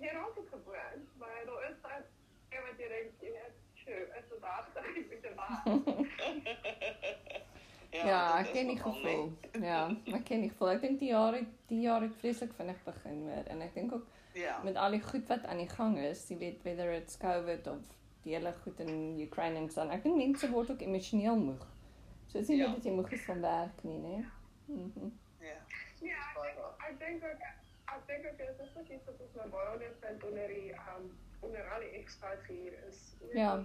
hier 0.00 0.12
raak 0.12 0.36
het 0.36 0.48
gewoon, 0.48 1.08
maar 1.22 1.44
daar 1.46 1.70
is 1.70 1.80
daar 1.82 2.02
en 2.48 2.62
wat 2.62 2.78
jy 2.78 2.88
dink, 2.88 3.20
jy 3.20 3.30
weet, 3.38 3.65
is 3.88 4.28
dit 4.28 4.40
daar 4.40 4.68
ek 4.76 5.06
moet 5.10 5.22
dit 5.22 5.34
maar. 5.36 5.62
Ja, 7.96 8.36
dit 8.36 8.46
ek 8.46 8.46
is 8.46 8.52
ken 8.52 8.66
die 8.68 8.78
gevoel. 8.78 9.32
Ja, 9.68 9.78
ek 10.12 10.24
ken 10.28 10.40
die 10.44 10.50
gevoel. 10.50 10.70
Ek 10.74 10.80
dink 10.84 10.98
die 11.00 11.08
jaar 11.12 11.32
het 11.38 11.52
die 11.70 11.80
jaar 11.86 12.02
het 12.04 12.14
vreeslik 12.20 12.52
vinnig 12.58 12.82
begin 12.84 13.22
hoor 13.28 13.46
en 13.52 13.62
ek 13.64 13.74
dink 13.74 13.92
ook 13.96 14.06
Ja. 14.36 14.58
met 14.64 14.76
al 14.76 14.90
die 14.92 15.00
goed 15.00 15.24
wat 15.32 15.46
aan 15.48 15.56
die 15.62 15.68
gang 15.68 15.94
is, 15.98 16.26
jy 16.28 16.36
weet 16.36 16.62
whether 16.62 16.90
it's 16.92 17.16
COVID 17.16 17.66
of 17.72 17.86
die 18.26 18.34
hele 18.34 18.52
goed 18.64 18.80
in 18.84 19.16
Ukraine 19.24 19.56
en 19.62 19.70
so. 19.72 19.80
Ek 19.88 20.02
dink 20.04 20.16
mense 20.20 20.50
word 20.52 20.70
ook 20.74 20.82
emosioneel 20.84 21.36
moeg 21.40 21.64
So 22.28 22.38
is 22.38 22.48
nie 22.48 22.58
Ja. 22.58 22.66
net 22.66 22.74
dat 22.76 22.84
jy 22.84 22.92
moeg 22.92 23.12
is 23.12 23.24
van 23.24 23.40
werk 23.40 23.82
nie, 23.84 23.98
né? 24.02 24.24
Mhm. 24.66 25.08
Ja. 25.40 25.56
Ja, 26.02 26.20
ek 26.36 26.44
dink 26.44 26.58
ek 26.90 26.98
dink 27.00 27.24
ook 27.24 27.40
ek 27.94 28.06
dink 28.06 28.26
ook 28.26 28.38
dit 28.38 28.60
is 28.66 28.72
wat 28.74 28.88
iets 28.92 29.06
wat 29.06 29.20
ons 29.24 29.34
nou 29.40 29.48
baie 29.48 29.72
ondervind 29.72 30.24
onder 30.24 30.48
die 30.48 30.72
um 30.74 31.06
onder 31.46 31.72
al 31.72 31.80
die 31.80 31.94
expats 32.00 32.46
hier 32.46 32.74
is. 32.88 33.00
Ja. 33.32 33.64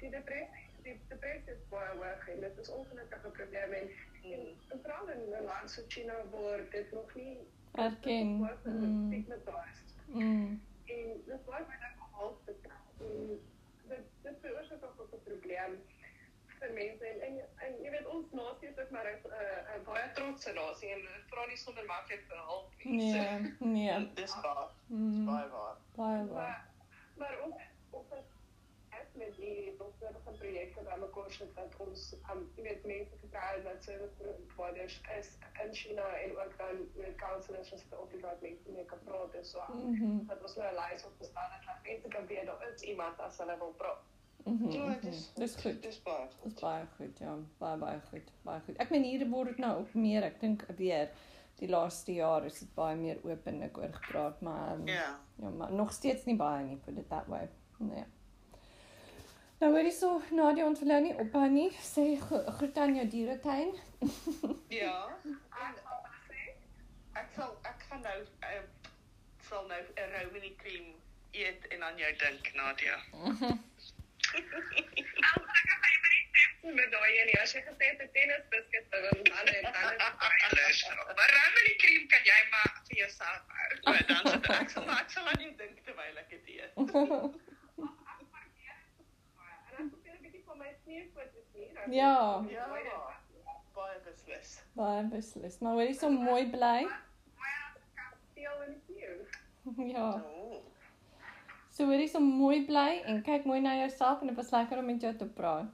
Die, 0.00 0.10
depressie, 0.10 0.68
die 0.82 1.00
depressie 1.08 1.52
is 1.52 1.64
baie 1.72 1.92
hoog 1.98 2.28
en 2.28 2.40
dit 2.40 2.58
is 2.62 2.70
ongelukkig 2.78 3.26
'n 3.26 3.36
probleem 3.40 3.72
en 3.80 3.90
en, 4.34 4.80
veral 4.82 5.08
in 5.08 5.22
'n 5.30 5.44
land 5.44 5.70
so 5.70 5.82
China 5.88 6.14
word 6.30 6.70
dit 6.70 6.92
nog 6.92 7.14
nie 7.14 7.38
Erken. 7.72 8.26
Mm. 8.64 9.24
Mm. 10.06 10.62
En 10.84 11.22
dit 11.26 11.44
baie 11.44 11.64
baie 11.64 11.92
gehaal 11.98 12.38
te 12.44 12.54
en 12.98 13.40
dit 13.88 14.04
dit 14.22 14.36
veroorsaak 14.40 14.84
ook 14.84 15.12
'n 15.12 15.22
probleem 15.24 15.78
vir 16.58 16.72
mense 16.72 17.06
en 17.06 17.20
en, 17.26 17.34
en 17.66 17.72
jy 17.82 17.90
weet 17.90 18.06
ons 18.06 18.32
nasie 18.32 18.68
is 18.68 18.78
ook 18.78 18.90
maar 18.90 19.08
'n 19.12 19.18
'n 19.78 19.84
baie 19.84 20.12
trotse 20.12 20.52
nasie 20.52 20.92
en 20.94 21.02
vra 21.30 21.46
nie 21.46 21.56
sonder 21.56 21.84
maklik 21.84 22.24
vir 22.28 22.40
hulp 22.50 22.70
nie. 22.84 23.12
Nee, 23.12 23.54
nee. 23.76 24.10
Dis 24.14 24.40
waar. 24.42 24.70
Mm. 24.86 25.24
Baie 25.26 25.48
waar. 25.48 25.76
Baie 25.94 26.26
waar. 26.26 26.64
Maar 27.16 27.38
ook 27.46 27.60
ook 27.90 28.10
het 28.88 29.08
met 29.12 29.36
die 29.36 29.74
dokter 29.78 30.10
van 30.24 30.34
projekte 30.38 30.82
bij 30.82 30.98
elkaar 30.98 31.30
sit 31.30 31.54
dat 31.54 31.76
ons 31.76 32.14
um, 32.30 32.50
jy 32.56 32.62
weet 32.62 32.84
mense 32.84 33.16
gekry 33.20 33.62
dat 33.62 33.84
service 33.84 34.44
providers 34.54 35.00
is 35.18 35.28
in 35.64 35.74
China 35.74 36.06
en 36.24 36.30
ook 36.30 36.54
dan 36.58 36.76
met 36.94 37.14
counselors 37.16 37.72
op 37.90 38.10
die 38.10 38.20
wat 38.20 38.40
mense 38.40 38.70
mee 38.70 38.84
kan 38.84 38.98
praat 39.04 39.34
en 39.34 39.44
so. 39.44 39.62
Mhm. 39.68 40.26
Dat 40.26 40.42
ons 40.42 40.56
nou 40.56 40.68
'n 40.72 40.78
lys 40.80 41.04
op 41.04 41.14
gestel 41.18 41.48
het 41.54 41.64
dat 41.66 41.80
mense 41.82 42.08
kan 42.08 42.26
weet 42.26 42.46
daar 42.46 42.72
is 42.74 42.82
iemand 42.82 43.18
as 43.18 43.38
hulle 43.38 43.56
wil 43.58 43.74
praat. 43.76 44.02
Mhm. 44.44 44.70
Ja, 44.70 44.84
mhm. 44.84 45.00
dis 45.00 45.32
Dis 45.34 45.56
goed. 45.56 45.82
Dis 45.82 46.02
baie 46.02 46.26
Dis 46.26 46.52
goed. 46.52 46.60
baie 46.60 46.84
goed, 46.96 47.18
ja. 47.18 47.38
Baie 47.58 47.78
baie 47.78 48.00
goed. 48.10 48.32
Baie 48.42 48.60
goed. 48.60 48.76
Ek 48.76 48.90
meen 48.90 49.02
hier 49.02 49.28
word 49.28 49.48
dit 49.48 49.58
nou 49.58 49.78
ook 49.78 49.94
meer, 49.94 50.22
ek 50.22 50.40
dink 50.40 50.66
weer 50.76 51.10
die 51.58 51.68
laaste 51.68 52.12
jaar 52.12 52.44
is 52.44 52.58
dit 52.58 52.74
baie 52.74 52.96
meer 52.96 53.18
openlik 53.24 53.78
oor 53.78 53.92
gepraat, 53.92 54.40
maar 54.40 54.72
um, 54.74 54.86
Ja. 54.86 55.18
ja, 55.40 55.48
maar 55.48 55.72
nog 55.72 55.92
steeds 55.92 56.24
nie 56.24 56.36
baie 56.36 56.64
nie, 56.64 56.76
put 56.76 56.98
it 56.98 57.08
that 57.08 57.26
way. 57.26 57.48
Nee. 57.78 58.04
Nou 59.60 59.72
hoorie 59.72 59.92
so, 59.92 60.20
Nadia 60.30 60.66
ons 60.66 60.78
wil 60.80 60.88
jou 60.88 61.00
nie 61.02 61.14
ophou 61.14 61.48
nie. 61.48 61.70
Sê 61.80 62.16
gro- 62.20 62.50
groet 62.58 62.78
aan 62.78 62.94
jou 62.94 63.06
dieretuin. 63.08 63.74
Ja. 64.68 65.08
Ek 65.50 65.76
sal 65.82 66.04
Ek 67.16 67.30
sal 67.36 67.54
ek 67.64 67.82
gaan 67.88 68.02
nou 68.02 68.18
ehm 68.40 68.66
sal 69.48 69.66
nou 69.68 69.80
'n 69.80 70.10
Romany 70.12 70.54
cream 70.58 70.92
eet 71.32 71.66
en 71.72 71.82
aan 71.82 71.96
jou 71.96 72.12
dink, 72.20 72.52
Nadia. 72.54 72.96
met 76.74 76.90
daai 76.92 77.12
een 77.20 77.30
as 77.42 77.52
jy 77.54 77.60
gesê 77.68 77.84
het 77.90 78.00
'n 78.02 78.10
tennisbiskuit 78.12 78.86
dan 78.90 79.02
dan 79.02 79.44
dan 79.72 80.52
Luister, 80.56 80.96
maar 81.16 81.30
Romany 81.36 81.74
cream 81.82 82.06
kan 82.12 82.22
jy 82.30 82.40
maar 82.50 82.70
vir 82.88 82.96
jouself 82.96 83.42
hou. 83.48 83.70
Maar 83.84 84.02
dan 84.06 84.22
sit 84.32 84.44
ek 84.50 84.60
ek 84.60 85.10
sal 85.10 85.26
aan 85.28 85.40
jou 85.42 85.52
dink 85.56 85.76
terwyl 85.84 86.16
ek 86.22 86.28
dit 86.30 86.46
eet. 86.46 86.72
En 86.76 86.84
ek 89.78 89.90
probeer 89.90 90.14
'n 90.14 90.22
bietjie 90.22 90.42
van 90.46 90.58
my 90.58 90.72
sneeufoto's 90.82 91.48
nie. 91.54 91.68
dan- 91.74 91.92
Ja. 91.92 92.44
Ja. 92.50 92.66
Baie 93.74 93.98
beslis. 94.04 94.62
baie 94.72 95.02
beslis. 95.04 95.58
Maar 95.60 95.72
hoorie 95.72 95.94
so 95.94 96.10
mooi 96.10 96.50
bly. 96.50 96.82
Maar 96.82 97.02
die. 98.34 99.92
Ja. 99.92 100.22
So 101.70 101.84
hoorie 101.84 102.08
so 102.08 102.20
mooi 102.20 102.64
bly 102.66 103.02
en 103.04 103.22
kyk 103.22 103.44
mooi 103.44 103.60
na 103.60 103.74
jouself 103.76 104.20
en 104.20 104.26
dit 104.26 104.36
was 104.36 104.50
lekker 104.50 104.78
om 104.78 104.84
met 104.86 105.00
jou 105.00 105.16
te 105.16 105.26
praat. 105.26 105.66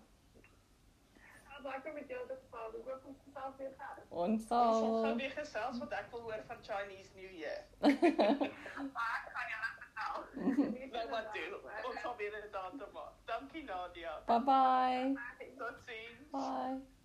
Ek 1.65 1.95
met 1.95 2.09
jou 2.09 2.27
te 2.27 2.37
praat, 2.51 2.75
ek 2.75 2.85
hoop 2.89 3.05
ons 3.07 3.19
self 3.35 3.57
weer 3.57 3.75
gaan. 3.79 3.99
Ons 4.09 4.31
Ons 4.33 4.47
sal 4.49 4.73
sal 4.81 5.03
gaan 5.05 5.17
weer 5.17 5.35
gesels 5.37 5.79
want 5.79 5.93
ek 5.93 6.11
wil 6.11 6.21
hoor 6.21 6.43
van 6.47 6.63
Chinese 6.69 7.11
New 7.15 7.31
Year. 7.31 7.61
Maar 8.95 9.13
ek 9.19 9.29
gaan 9.35 9.49
julle 9.53 9.71
vertel. 9.83 10.17
Nou 10.97 11.07
wat 11.11 11.29
doen? 11.35 11.53
Ons 11.91 12.01
sal 12.01 12.17
weer 12.17 12.35
'n 12.41 12.51
datum 12.53 12.93
maak. 12.93 13.15
Dankie 13.25 13.65
Nadia. 13.65 14.19
Bye 14.27 14.41
bye. 14.41 15.15
Totsiens. 15.59 16.29
Bye. 16.31 17.02